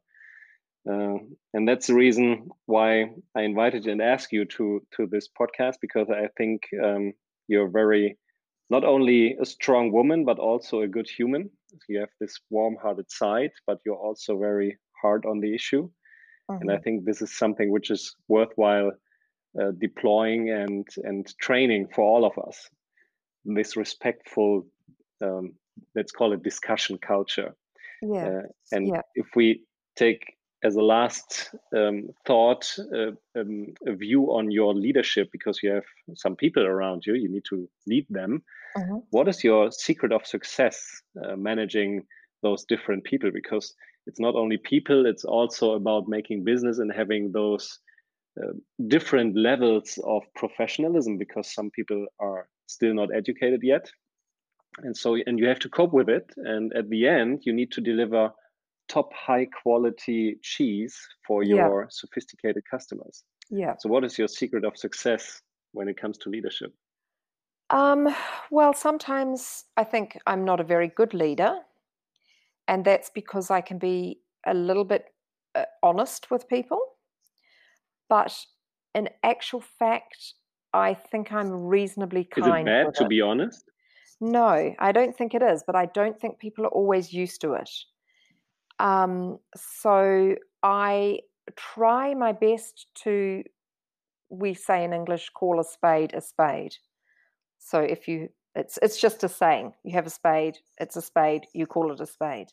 Uh, 0.89 1.17
and 1.53 1.67
that's 1.67 1.87
the 1.87 1.95
reason 1.95 2.49
why 2.67 3.09
I 3.35 3.41
invited 3.41 3.87
and 3.87 4.01
asked 4.01 4.31
you 4.31 4.45
to 4.45 4.85
to 4.95 5.07
this 5.07 5.27
podcast 5.27 5.77
because 5.81 6.09
I 6.11 6.27
think 6.37 6.61
um, 6.83 7.13
you're 7.47 7.69
very 7.69 8.17
not 8.69 8.83
only 8.83 9.35
a 9.41 9.45
strong 9.45 9.91
woman 9.91 10.25
but 10.25 10.37
also 10.37 10.81
a 10.81 10.87
good 10.87 11.09
human. 11.09 11.49
You 11.89 11.99
have 12.01 12.11
this 12.19 12.39
warm-hearted 12.51 13.11
side, 13.11 13.51
but 13.65 13.79
you're 13.83 13.95
also 13.95 14.37
very 14.37 14.77
hard 15.01 15.25
on 15.25 15.39
the 15.39 15.55
issue. 15.55 15.89
Mm-hmm. 16.49 16.61
And 16.61 16.71
I 16.71 16.75
mm-hmm. 16.75 16.83
think 16.83 17.05
this 17.05 17.21
is 17.21 17.35
something 17.35 17.71
which 17.71 17.89
is 17.89 18.15
worthwhile 18.27 18.91
uh, 19.59 19.71
deploying 19.79 20.51
and 20.51 20.87
and 21.03 21.25
training 21.39 21.87
for 21.95 22.03
all 22.03 22.25
of 22.25 22.37
us. 22.47 22.69
This 23.45 23.77
respectful, 23.77 24.65
um, 25.21 25.53
let's 25.95 26.11
call 26.11 26.33
it 26.33 26.43
discussion 26.43 26.97
culture. 26.97 27.55
Yeah. 28.01 28.27
Uh, 28.27 28.41
and 28.71 28.87
yeah. 28.87 29.01
if 29.13 29.27
we 29.35 29.61
take 29.95 30.33
as 30.63 30.75
a 30.75 30.81
last 30.81 31.51
um, 31.75 32.09
thought, 32.25 32.75
uh, 32.93 33.11
um, 33.39 33.67
a 33.85 33.93
view 33.93 34.31
on 34.31 34.49
your 34.49 34.73
leadership, 34.73 35.29
because 35.31 35.59
you 35.61 35.69
have 35.69 35.85
some 36.15 36.35
people 36.35 36.65
around 36.65 37.05
you, 37.05 37.13
you 37.13 37.29
need 37.29 37.45
to 37.49 37.69
lead 37.85 38.07
them. 38.09 38.43
Mm-hmm. 38.75 38.97
What 39.11 39.27
is 39.27 39.43
your 39.43 39.71
secret 39.71 40.11
of 40.11 40.25
success 40.25 41.01
uh, 41.23 41.35
managing 41.35 42.05
those 42.41 42.65
different 42.65 43.03
people? 43.03 43.29
Because 43.31 43.75
it's 44.07 44.19
not 44.19 44.35
only 44.35 44.57
people, 44.57 45.05
it's 45.05 45.23
also 45.23 45.73
about 45.73 46.07
making 46.07 46.43
business 46.43 46.79
and 46.79 46.91
having 46.91 47.31
those 47.31 47.79
uh, 48.41 48.53
different 48.87 49.37
levels 49.37 49.99
of 50.03 50.23
professionalism, 50.35 51.17
because 51.17 51.53
some 51.53 51.69
people 51.69 52.07
are 52.19 52.47
still 52.67 52.93
not 52.93 53.09
educated 53.13 53.61
yet. 53.63 53.89
And 54.83 54.95
so, 54.95 55.15
and 55.25 55.39
you 55.39 55.47
have 55.47 55.59
to 55.59 55.69
cope 55.69 55.93
with 55.93 56.09
it. 56.09 56.33
And 56.37 56.73
at 56.73 56.89
the 56.89 57.07
end, 57.07 57.43
you 57.45 57.53
need 57.53 57.71
to 57.73 57.81
deliver 57.81 58.29
top 58.87 59.13
high 59.13 59.47
quality 59.63 60.37
cheese 60.41 60.97
for 61.25 61.43
your 61.43 61.81
yeah. 61.81 61.87
sophisticated 61.89 62.63
customers. 62.69 63.23
Yeah. 63.49 63.75
So, 63.79 63.89
what 63.89 64.03
is 64.03 64.17
your 64.17 64.27
secret 64.27 64.65
of 64.65 64.77
success 64.77 65.41
when 65.71 65.87
it 65.87 65.97
comes 65.97 66.17
to 66.19 66.29
leadership? 66.29 66.73
Um, 67.69 68.13
well, 68.51 68.73
sometimes 68.73 69.65
I 69.77 69.83
think 69.83 70.19
I'm 70.27 70.45
not 70.45 70.59
a 70.59 70.63
very 70.63 70.87
good 70.87 71.13
leader, 71.13 71.55
and 72.67 72.85
that's 72.85 73.09
because 73.09 73.49
I 73.49 73.61
can 73.61 73.77
be 73.77 74.19
a 74.45 74.53
little 74.53 74.85
bit 74.85 75.05
uh, 75.55 75.65
honest 75.81 76.29
with 76.29 76.47
people. 76.47 76.79
But 78.07 78.37
in 78.93 79.09
actual 79.23 79.61
fact, 79.61 80.33
I 80.75 80.93
think 80.93 81.31
I'm 81.31 81.51
reasonably 81.51 82.23
kind. 82.23 82.67
Is 82.67 82.73
it 82.73 82.85
bad 82.85 82.95
to 82.95 83.03
it. 83.05 83.09
be 83.09 83.21
honest? 83.21 83.63
No, 84.21 84.73
I 84.79 84.91
don't 84.91 85.15
think 85.15 85.33
it 85.33 85.41
is, 85.41 85.63
but 85.65 85.75
I 85.75 85.87
don't 85.87 86.19
think 86.19 86.39
people 86.39 86.65
are 86.65 86.69
always 86.69 87.11
used 87.11 87.41
to 87.41 87.53
it. 87.53 87.69
Um, 88.79 89.39
so 89.55 90.35
I 90.63 91.19
try 91.55 92.13
my 92.13 92.31
best 92.31 92.87
to, 93.03 93.43
we 94.29 94.53
say 94.53 94.83
in 94.83 94.93
English, 94.93 95.29
call 95.29 95.59
a 95.59 95.63
spade 95.63 96.13
a 96.13 96.21
spade. 96.21 96.75
So 97.59 97.79
if 97.79 98.07
you, 98.07 98.29
it's 98.55 98.79
it's 98.81 98.99
just 98.99 99.23
a 99.23 99.29
saying. 99.29 99.73
You 99.83 99.93
have 99.93 100.07
a 100.07 100.09
spade, 100.09 100.57
it's 100.79 100.95
a 100.95 101.01
spade. 101.01 101.45
You 101.53 101.67
call 101.67 101.91
it 101.91 101.99
a 101.99 102.05
spade. 102.05 102.47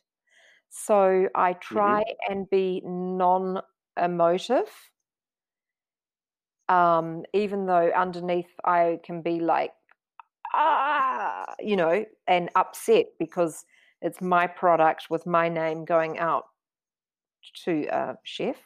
So 0.70 1.28
I 1.34 1.52
try 1.54 2.00
mm-hmm. 2.00 2.32
and 2.32 2.50
be 2.50 2.82
non-emotive, 2.84 4.70
um, 6.68 7.24
even 7.32 7.66
though 7.66 7.90
underneath 7.94 8.50
I 8.64 9.00
can 9.04 9.22
be 9.22 9.40
like, 9.40 9.72
ah, 10.54 11.44
you 11.58 11.76
know, 11.76 12.04
and 12.26 12.50
upset 12.54 13.06
because 13.18 13.64
it's 14.00 14.20
my 14.20 14.46
product 14.46 15.08
with 15.10 15.26
my 15.26 15.48
name 15.48 15.84
going 15.84 16.18
out 16.18 16.44
to 17.64 17.86
a 17.90 18.16
chef. 18.24 18.56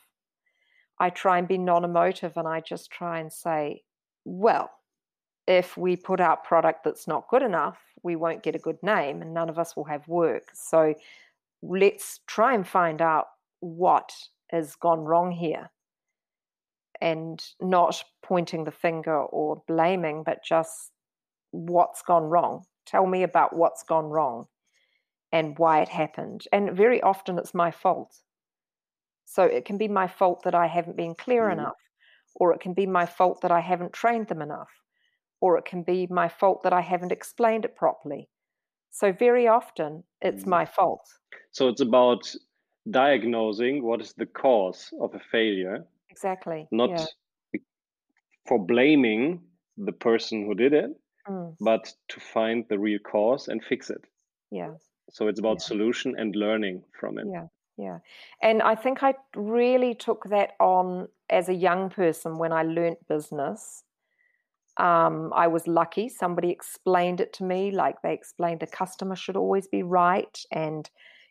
I 0.99 1.11
try 1.11 1.39
and 1.39 1.47
be 1.47 1.59
non 1.59 1.85
emotive 1.85 2.37
and 2.37 2.49
I 2.49 2.61
just 2.61 2.91
try 2.91 3.21
and 3.21 3.33
say, 3.33 3.83
well, 4.25 4.71
if 5.47 5.77
we 5.77 5.97
put 5.97 6.21
out 6.21 6.45
product 6.45 6.85
that's 6.85 7.07
not 7.07 7.29
good 7.29 7.43
enough, 7.43 7.79
we 8.03 8.17
won't 8.17 8.43
get 8.43 8.57
a 8.57 8.61
good 8.61 8.83
name 8.83 9.23
and 9.23 9.35
none 9.35 9.49
of 9.49 9.59
us 9.59 9.77
will 9.77 9.85
have 9.85 10.07
work. 10.09 10.49
So 10.55 10.95
let's 11.63 12.21
try 12.27 12.55
and 12.55 12.67
find 12.67 13.01
out 13.03 13.27
what 13.61 14.13
has 14.51 14.75
gone 14.77 15.01
wrong 15.01 15.31
here 15.31 15.71
and 17.01 17.45
not 17.61 18.03
pointing 18.23 18.65
the 18.65 18.71
finger 18.71 19.17
or 19.17 19.63
blaming, 19.67 20.23
but 20.25 20.45
just 20.45 20.93
what's 21.51 22.03
gone 22.03 22.25
wrong. 22.25 22.65
Tell 22.87 23.07
me 23.07 23.23
about 23.23 23.55
what's 23.55 23.83
gone 23.83 24.07
wrong 24.07 24.47
and 25.33 25.59
why 25.59 25.81
it 25.81 25.89
happened. 25.89 26.45
And 26.53 26.77
very 26.77 27.03
often 27.03 27.39
it's 27.39 27.55
my 27.55 27.71
fault. 27.71 28.15
So 29.25 29.43
it 29.43 29.65
can 29.65 29.77
be 29.77 29.89
my 29.89 30.07
fault 30.07 30.45
that 30.45 30.55
I 30.55 30.67
haven't 30.67 30.97
been 30.97 31.15
clear 31.15 31.49
mm. 31.49 31.53
enough, 31.53 31.81
or 32.37 32.53
it 32.55 32.61
can 32.61 32.75
be 32.75 32.87
my 32.87 33.07
fault 33.07 33.41
that 33.43 33.51
I 33.51 33.61
haven't 33.61 33.93
trained 33.93 34.29
them 34.29 34.41
enough, 34.41 34.71
or 35.41 35.59
it 35.59 35.65
can 35.65 35.83
be 35.83 36.07
my 36.09 36.29
fault 36.29 36.63
that 36.63 36.73
I 36.73 36.81
haven't 36.81 37.13
explained 37.13 37.65
it 37.65 37.77
properly. 37.77 38.29
So 38.91 39.13
very 39.13 39.49
often 39.49 40.05
it's 40.21 40.45
mm. 40.45 40.49
my 40.49 40.65
fault. 40.65 41.07
So 41.51 41.69
it's 41.69 41.81
about 41.81 42.33
diagnosing 42.91 43.83
what 43.83 44.01
is 44.01 44.13
the 44.13 44.27
cause 44.27 44.91
of 45.01 45.15
a 45.15 45.21
failure. 45.33 45.85
Exactly. 46.17 46.67
Not 46.71 46.91
yeah. 47.53 47.61
for 48.49 48.59
blaming 48.59 49.43
the 49.77 49.93
person 49.93 50.47
who 50.47 50.55
did 50.55 50.73
it, 50.73 50.91
mm. 51.29 51.55
but 51.61 51.93
to 52.09 52.21
find 52.21 52.65
the 52.71 52.79
real 52.79 52.99
cause 53.01 53.49
and 53.49 53.63
fix 53.63 53.91
it. 53.91 54.01
Yeah. 54.51 54.71
So 55.11 55.29
it's 55.29 55.41
about 55.41 55.59
yeah. 55.61 55.67
solution 55.67 56.15
and 56.17 56.35
learning 56.35 56.85
from 56.99 57.19
it. 57.19 57.27
Yeah. 57.31 57.47
Yeah. 57.79 57.99
And 58.41 58.63
I 58.63 58.75
think 58.75 59.03
I 59.03 59.15
really 59.35 59.95
took 59.95 60.25
that 60.31 60.53
on 60.59 61.09
as 61.29 61.51
a 61.51 61.55
young 61.55 61.91
person 61.91 62.39
when 62.39 62.51
I 62.51 62.63
learnt 62.63 63.07
business. 63.07 63.83
Um, 64.79 65.33
I 65.35 65.47
was 65.49 65.67
lucky. 65.67 66.09
Somebody 66.09 66.51
explained 66.51 67.21
it 67.21 67.35
to 67.35 67.45
me, 67.45 67.71
like 67.71 68.01
they 68.01 68.15
explained 68.15 68.61
the 68.61 68.67
customer 68.67 69.17
should 69.17 69.37
always 69.37 69.69
be 69.69 69.83
right 69.83 70.39
and, 70.51 70.89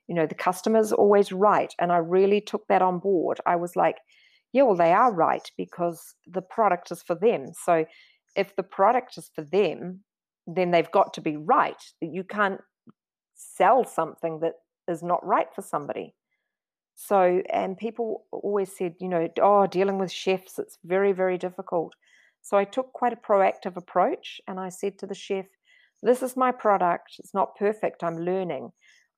you 0.07 0.13
know, 0.13 0.27
the 0.27 0.35
customer's 0.35 0.91
always 0.91 1.31
right. 1.31 1.73
And 1.79 1.91
I 1.91 1.97
really 1.97 2.41
took 2.41 2.67
that 2.67 2.83
on 2.83 2.99
board. 2.99 3.39
I 3.47 3.55
was 3.55 3.75
like, 3.75 3.97
yeah, 4.55 4.63
well, 4.63 4.77
they 4.77 4.93
are 4.93 5.11
right 5.11 5.51
because 5.57 6.15
the 6.25 6.41
product 6.41 6.89
is 6.89 7.03
for 7.03 7.13
them. 7.13 7.47
So 7.65 7.85
if 8.37 8.55
the 8.55 8.63
product 8.63 9.17
is 9.17 9.29
for 9.35 9.43
them, 9.43 10.05
then 10.47 10.71
they've 10.71 10.91
got 10.91 11.13
to 11.15 11.21
be 11.21 11.35
right. 11.35 11.83
You 11.99 12.23
can't 12.23 12.61
sell 13.33 13.83
something 13.83 14.39
that 14.39 14.53
is 14.87 15.03
not 15.03 15.25
right 15.25 15.47
for 15.53 15.61
somebody. 15.61 16.15
So, 16.95 17.41
and 17.49 17.77
people 17.77 18.23
always 18.31 18.71
said, 18.73 18.95
you 19.01 19.09
know, 19.09 19.27
oh, 19.41 19.67
dealing 19.67 19.97
with 19.99 20.09
chefs, 20.09 20.57
it's 20.57 20.77
very, 20.85 21.11
very 21.11 21.37
difficult. 21.37 21.93
So 22.41 22.55
I 22.55 22.63
took 22.63 22.93
quite 22.93 23.11
a 23.11 23.17
proactive 23.17 23.75
approach 23.75 24.39
and 24.47 24.57
I 24.57 24.69
said 24.69 24.97
to 24.99 25.05
the 25.05 25.13
chef, 25.13 25.47
this 26.01 26.23
is 26.23 26.37
my 26.37 26.53
product. 26.53 27.15
It's 27.19 27.33
not 27.33 27.57
perfect. 27.57 28.05
I'm 28.05 28.19
learning. 28.19 28.71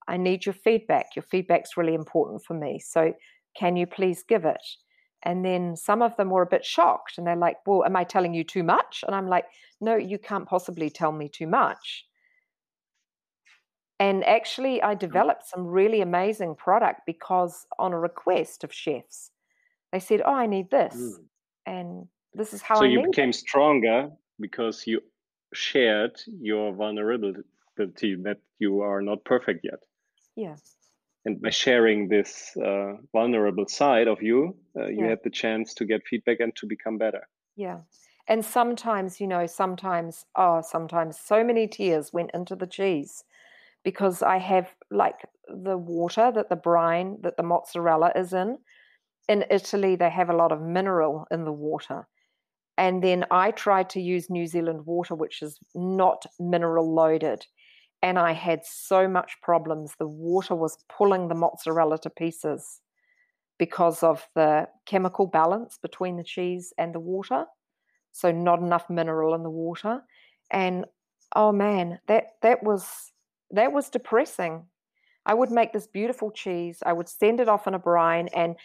I 0.08 0.18
need 0.18 0.48
your 0.48 0.54
feedback. 0.54 1.16
Your 1.16 1.26
feedback's 1.30 1.78
really 1.78 1.94
important 1.94 2.42
for 2.44 2.56
me. 2.56 2.80
So 2.80 3.14
can 3.56 3.76
you 3.76 3.86
please 3.86 4.24
give 4.28 4.46
it? 4.46 4.66
And 5.24 5.44
then 5.44 5.76
some 5.76 6.02
of 6.02 6.16
them 6.16 6.30
were 6.30 6.44
a 6.44 6.48
bit 6.48 6.64
shocked 6.64 7.18
and 7.18 7.26
they're 7.26 7.36
like, 7.36 7.58
well, 7.66 7.84
am 7.84 7.96
I 7.96 8.04
telling 8.04 8.34
you 8.34 8.44
too 8.44 8.64
much? 8.64 9.04
And 9.06 9.16
I'm 9.16 9.28
like, 9.28 9.46
no, 9.82 9.96
you 9.96 10.20
can't 10.20 10.48
possibly 10.48 10.90
tell 10.90 11.12
me 11.12 11.28
too 11.30 11.48
much. 11.48 12.06
And 14.00 14.24
actually, 14.26 14.82
I 14.82 14.94
developed 14.94 15.48
some 15.48 15.66
really 15.66 16.02
amazing 16.02 16.56
product 16.56 17.02
because 17.06 17.66
on 17.80 17.94
a 17.94 18.00
request 18.00 18.64
of 18.64 18.72
chefs, 18.72 19.32
they 19.92 20.00
said, 20.00 20.22
"Oh, 20.24 20.34
I 20.34 20.46
need 20.46 20.70
this," 20.70 20.96
mm. 20.96 21.26
and 21.66 22.08
this 22.34 22.54
is 22.54 22.62
how. 22.62 22.76
I 22.76 22.80
So 22.80 22.86
I 22.86 22.88
you 22.88 23.02
became 23.02 23.32
it. 23.32 23.34
stronger 23.34 24.12
because 24.40 24.86
you 24.86 25.02
shared 25.54 26.22
your 26.28 26.74
vulnerability 26.74 27.42
that 27.78 28.38
you 28.60 28.82
are 28.82 29.02
not 29.02 29.24
perfect 29.26 29.66
yet. 29.66 29.80
Yeah. 30.36 30.58
And 31.28 31.42
by 31.42 31.50
sharing 31.50 32.08
this 32.08 32.56
uh, 32.56 32.94
vulnerable 33.12 33.68
side 33.68 34.08
of 34.08 34.24
you, 34.24 34.56
uh, 34.78 34.86
you 34.88 35.04
yeah. 35.04 35.10
had 35.10 35.20
the 35.26 35.30
chance 35.30 35.74
to 35.74 35.84
get 35.84 36.08
feedback 36.08 36.40
and 36.40 36.56
to 36.56 36.66
become 36.66 36.98
better. 36.98 37.28
Yeah. 37.58 37.80
And 38.30 38.46
sometimes, 38.46 39.20
you 39.20 39.28
know, 39.28 39.46
sometimes, 39.46 40.26
oh, 40.38 40.62
sometimes 40.62 41.20
so 41.20 41.44
many 41.44 41.68
tears 41.68 42.14
went 42.14 42.32
into 42.34 42.56
the 42.56 42.66
cheese 42.66 43.26
because 43.84 44.24
I 44.24 44.38
have 44.38 44.70
like 44.90 45.20
the 45.50 45.78
water 45.78 46.32
that 46.34 46.48
the 46.48 46.56
brine 46.56 47.18
that 47.24 47.36
the 47.36 47.44
mozzarella 47.44 48.14
is 48.16 48.32
in. 48.32 48.60
In 49.28 49.44
Italy, 49.52 49.98
they 49.98 50.10
have 50.10 50.30
a 50.30 50.36
lot 50.36 50.54
of 50.54 50.62
mineral 50.62 51.28
in 51.30 51.44
the 51.44 51.52
water. 51.52 52.08
And 52.78 53.04
then 53.04 53.26
I 53.32 53.52
tried 53.52 53.90
to 53.90 54.00
use 54.00 54.30
New 54.30 54.48
Zealand 54.48 54.86
water, 54.86 55.14
which 55.14 55.42
is 55.42 55.60
not 55.76 56.26
mineral 56.40 56.96
loaded. 56.96 57.46
And 58.04 58.20
I 58.20 58.34
had 58.34 58.64
so 58.64 59.08
much 59.08 59.38
problems. 59.42 59.94
The 59.98 60.08
water 60.08 60.56
was 60.56 60.78
pulling 60.88 61.28
the 61.28 61.36
mozzarella 61.36 61.98
to 62.00 62.10
pieces 62.10 62.82
because 63.58 64.04
of 64.04 64.28
the 64.36 64.68
chemical 64.86 65.26
balance 65.26 65.80
between 65.82 66.18
the 66.18 66.24
cheese 66.24 66.74
and 66.78 66.94
the 66.94 67.00
water. 67.00 67.46
So 68.12 68.32
not 68.32 68.60
enough 68.60 68.90
mineral 68.90 69.34
in 69.34 69.44
the 69.44 69.50
water. 69.50 70.02
And 70.52 70.86
oh 71.36 71.52
man, 71.52 72.00
that 72.08 72.36
that 72.42 72.64
was 72.64 73.12
that 73.52 73.72
was 73.72 73.90
depressing. 73.90 74.66
I 75.26 75.34
would 75.34 75.52
make 75.52 75.74
this 75.74 75.88
beautiful 75.88 76.32
cheese. 76.32 76.82
I 76.86 76.94
would 76.94 77.10
send 77.10 77.40
it 77.40 77.50
off 77.50 77.68
in 77.68 77.74
a 77.74 77.80
brine, 77.80 78.30
and 78.30 78.56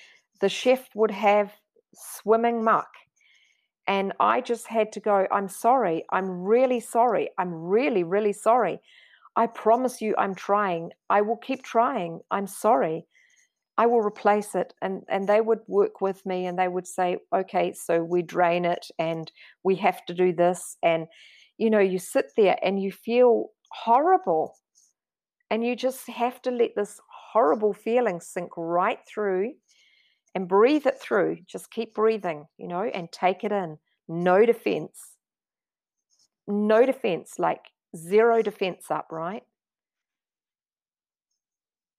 the 0.40 0.48
chef 0.48 0.88
would 0.94 1.10
have 1.10 1.52
swimming 1.94 2.62
muck. 2.62 2.88
And 3.86 4.12
I 4.20 4.40
just 4.40 4.68
had 4.68 4.92
to 4.92 5.00
go, 5.00 5.26
I'm 5.32 5.48
sorry. 5.48 6.04
I'm 6.10 6.30
really 6.30 6.78
sorry. 6.78 7.30
I'm 7.36 7.52
really, 7.52 8.04
really 8.04 8.32
sorry. 8.32 8.80
I 9.36 9.46
promise 9.46 10.00
you, 10.00 10.14
I'm 10.18 10.34
trying. 10.34 10.90
I 11.08 11.22
will 11.22 11.36
keep 11.36 11.62
trying. 11.62 12.20
I'm 12.30 12.46
sorry. 12.46 13.06
I 13.78 13.86
will 13.86 14.00
replace 14.00 14.54
it. 14.54 14.74
And, 14.82 15.02
and 15.08 15.26
they 15.28 15.40
would 15.40 15.60
work 15.66 16.00
with 16.00 16.24
me 16.26 16.46
and 16.46 16.58
they 16.58 16.68
would 16.68 16.86
say, 16.86 17.16
okay, 17.34 17.72
so 17.72 18.02
we 18.02 18.22
drain 18.22 18.64
it 18.64 18.86
and 18.98 19.30
we 19.62 19.76
have 19.76 20.04
to 20.06 20.14
do 20.14 20.32
this. 20.32 20.76
And, 20.82 21.06
you 21.56 21.70
know, 21.70 21.78
you 21.78 21.98
sit 21.98 22.26
there 22.36 22.58
and 22.62 22.82
you 22.82 22.92
feel 22.92 23.46
horrible. 23.70 24.54
And 25.50 25.64
you 25.64 25.76
just 25.76 26.08
have 26.08 26.40
to 26.42 26.50
let 26.50 26.74
this 26.76 27.00
horrible 27.32 27.72
feeling 27.72 28.20
sink 28.20 28.50
right 28.56 28.98
through 29.06 29.52
and 30.34 30.48
breathe 30.48 30.86
it 30.86 30.98
through. 31.00 31.38
Just 31.46 31.70
keep 31.70 31.94
breathing, 31.94 32.46
you 32.58 32.68
know, 32.68 32.82
and 32.82 33.10
take 33.12 33.44
it 33.44 33.52
in. 33.52 33.78
No 34.08 34.44
defense. 34.46 34.98
No 36.46 36.84
defense, 36.86 37.34
like 37.38 37.60
zero 37.96 38.42
defense 38.42 38.90
up, 38.90 39.08
right? 39.10 39.42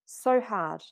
So 0.06 0.41
hard. 0.41 0.84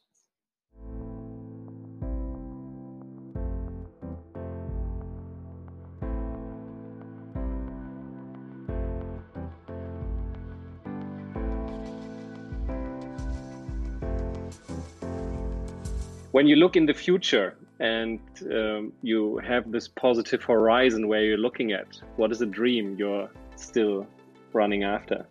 when 16.32 16.48
you 16.48 16.56
look 16.56 16.76
in 16.76 16.86
the 16.86 16.94
future 16.94 17.56
and 17.80 18.20
um, 18.52 18.94
you 19.02 19.38
have 19.40 19.72
this 19.72 19.88
positive 19.88 20.44
horizon 20.44 21.08
where 21.08 21.24
you're 21.24 21.38
looking 21.38 21.72
at, 21.72 22.00
what 22.16 22.32
is 22.32 22.42
a 22.42 22.46
dream 22.46 22.96
you're 22.98 23.30
still 23.56 24.08
running 24.54 24.84
after? 24.84 25.28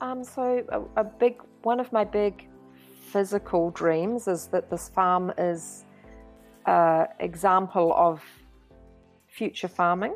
Um, 0.00 0.24
so 0.24 0.64
a, 0.68 1.00
a 1.00 1.04
big 1.04 1.42
one 1.62 1.80
of 1.80 1.92
my 1.92 2.04
big 2.04 2.48
physical 3.10 3.70
dreams 3.70 4.28
is 4.28 4.46
that 4.48 4.70
this 4.70 4.88
farm 4.88 5.32
is 5.38 5.84
an 6.66 7.06
example 7.20 7.94
of 7.96 8.22
future 9.26 9.68
farming 9.68 10.14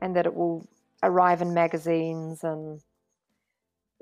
and 0.00 0.14
that 0.14 0.26
it 0.26 0.34
will 0.34 0.66
arrive 1.02 1.42
in 1.42 1.54
magazines 1.54 2.44
and 2.44 2.80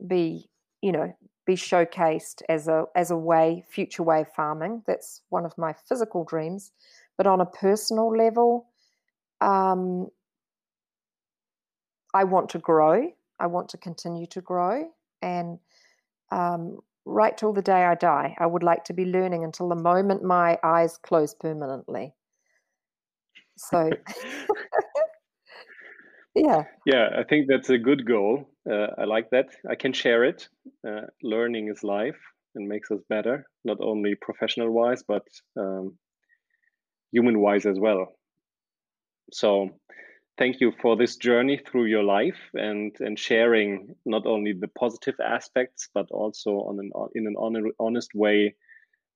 be 0.07 0.49
you 0.81 0.93
know 0.93 1.15
be 1.45 1.55
showcased 1.55 2.43
as 2.49 2.69
a 2.69 2.85
as 2.95 3.11
a 3.11 3.17
way 3.17 3.65
future 3.69 4.03
way 4.03 4.21
of 4.21 4.29
farming. 4.33 4.83
That's 4.87 5.23
one 5.31 5.45
of 5.45 5.57
my 5.59 5.75
physical 5.89 6.25
dreams. 6.25 6.73
But 7.17 7.27
on 7.27 7.41
a 7.41 7.47
personal 7.47 8.17
level, 8.17 8.67
um, 9.41 10.09
I 12.15 12.25
want 12.25 12.51
to 12.51 12.59
grow. 12.59 13.13
I 13.39 13.47
want 13.47 13.69
to 13.71 13.79
continue 13.79 14.27
to 14.27 14.41
grow, 14.41 14.91
and 15.21 15.59
um, 16.31 16.79
right 17.05 17.37
till 17.37 17.53
the 17.53 17.63
day 17.63 17.85
I 17.85 17.95
die, 17.95 18.37
I 18.39 18.47
would 18.47 18.63
like 18.63 18.85
to 18.85 18.93
be 18.93 19.05
learning 19.05 19.45
until 19.45 19.69
the 19.69 19.75
moment 19.75 20.23
my 20.23 20.59
eyes 20.63 20.99
close 20.99 21.35
permanently. 21.35 22.15
So. 23.57 23.91
yeah 26.35 26.65
yeah 26.87 27.09
i 27.19 27.23
think 27.23 27.47
that's 27.47 27.71
a 27.71 27.79
good 27.79 28.07
goal 28.07 28.49
uh, 28.71 28.89
i 28.99 29.05
like 29.05 29.29
that 29.31 29.49
i 29.71 29.75
can 29.75 29.93
share 29.93 30.25
it 30.25 30.49
uh, 30.89 31.03
learning 31.23 31.69
is 31.69 31.85
life 31.85 32.19
and 32.55 32.69
makes 32.69 32.91
us 32.91 33.01
better 33.09 33.47
not 33.65 33.79
only 33.81 34.15
professional 34.15 34.71
wise 34.71 35.03
but 35.07 35.27
um, 35.59 35.97
human 37.13 37.41
wise 37.41 37.67
as 37.67 37.79
well 37.79 38.15
so 39.33 39.71
thank 40.43 40.61
you 40.61 40.73
for 40.83 40.97
this 40.97 41.17
journey 41.17 41.61
through 41.67 41.87
your 41.87 42.03
life 42.03 42.41
and 42.55 42.97
and 43.01 43.19
sharing 43.19 43.95
not 44.05 44.27
only 44.27 44.53
the 44.53 44.69
positive 44.69 45.15
aspects 45.21 45.89
but 45.95 46.07
also 46.11 46.51
on 46.69 46.79
an 46.81 46.91
in 47.15 47.27
an 47.27 47.37
honest 47.79 48.11
way 48.15 48.55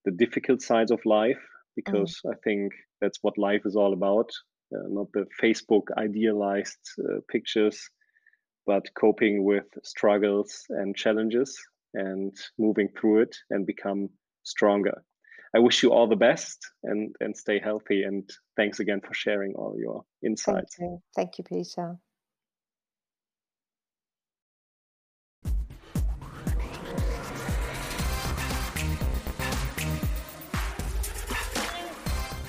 the 0.04 0.12
difficult 0.12 0.62
sides 0.62 0.92
of 0.92 1.00
life 1.04 1.42
because 1.74 2.20
mm. 2.24 2.32
i 2.32 2.36
think 2.44 2.72
that's 3.00 3.18
what 3.22 3.36
life 3.38 3.62
is 3.64 3.76
all 3.76 3.92
about 3.92 4.30
uh, 4.74 4.88
not 4.88 5.06
the 5.12 5.26
Facebook 5.40 5.84
idealized 5.96 6.80
uh, 6.98 7.20
pictures, 7.30 7.88
but 8.66 8.82
coping 8.98 9.44
with 9.44 9.66
struggles 9.84 10.64
and 10.70 10.96
challenges 10.96 11.56
and 11.94 12.34
moving 12.58 12.88
through 12.88 13.20
it 13.20 13.36
and 13.50 13.64
become 13.64 14.08
stronger. 14.42 15.04
I 15.54 15.58
wish 15.58 15.82
you 15.82 15.92
all 15.92 16.08
the 16.08 16.16
best 16.16 16.72
and, 16.82 17.14
and 17.20 17.36
stay 17.36 17.58
healthy. 17.58 18.02
And 18.02 18.28
thanks 18.56 18.80
again 18.80 19.00
for 19.00 19.14
sharing 19.14 19.54
all 19.54 19.78
your 19.78 20.04
insights. 20.22 20.76
Thank 20.76 20.90
you, 20.90 21.02
Thank 21.14 21.38
you 21.38 21.44
Peter. 21.44 21.98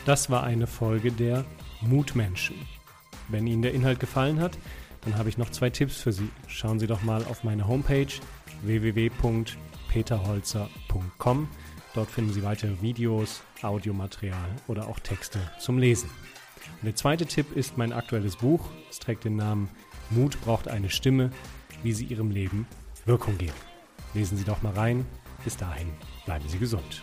Das 0.05 0.29
war 0.29 0.43
eine 0.45 0.67
Folge 0.67 1.11
der 1.11 1.43
Mutmenschen. 1.81 2.55
Wenn 3.27 3.45
Ihnen 3.45 3.61
der 3.61 3.73
Inhalt 3.73 3.99
gefallen 3.99 4.39
hat, 4.39 4.57
dann 5.01 5.17
habe 5.17 5.27
ich 5.27 5.37
noch 5.37 5.49
zwei 5.49 5.69
Tipps 5.69 5.97
für 5.97 6.13
Sie. 6.13 6.29
Schauen 6.47 6.79
Sie 6.79 6.87
doch 6.87 7.03
mal 7.03 7.25
auf 7.25 7.43
meine 7.43 7.67
Homepage 7.67 8.07
www.peterholzer.com. 8.61 11.49
Dort 11.97 12.11
finden 12.11 12.31
Sie 12.31 12.43
weitere 12.43 12.79
Videos, 12.79 13.41
Audiomaterial 13.63 14.49
oder 14.67 14.87
auch 14.87 14.99
Texte 14.99 15.39
zum 15.57 15.79
Lesen. 15.79 16.11
Und 16.79 16.85
der 16.85 16.95
zweite 16.95 17.25
Tipp 17.25 17.57
ist 17.57 17.75
mein 17.75 17.91
aktuelles 17.91 18.35
Buch. 18.35 18.69
Es 18.87 18.99
trägt 18.99 19.23
den 19.23 19.35
Namen 19.35 19.67
Mut 20.11 20.39
braucht 20.41 20.67
eine 20.67 20.91
Stimme, 20.91 21.31
wie 21.81 21.93
Sie 21.93 22.05
Ihrem 22.05 22.29
Leben 22.29 22.67
Wirkung 23.05 23.39
geben. 23.39 23.57
Lesen 24.13 24.37
Sie 24.37 24.43
doch 24.43 24.61
mal 24.61 24.73
rein. 24.73 25.07
Bis 25.43 25.57
dahin 25.57 25.87
bleiben 26.25 26.47
Sie 26.47 26.59
gesund. 26.59 27.01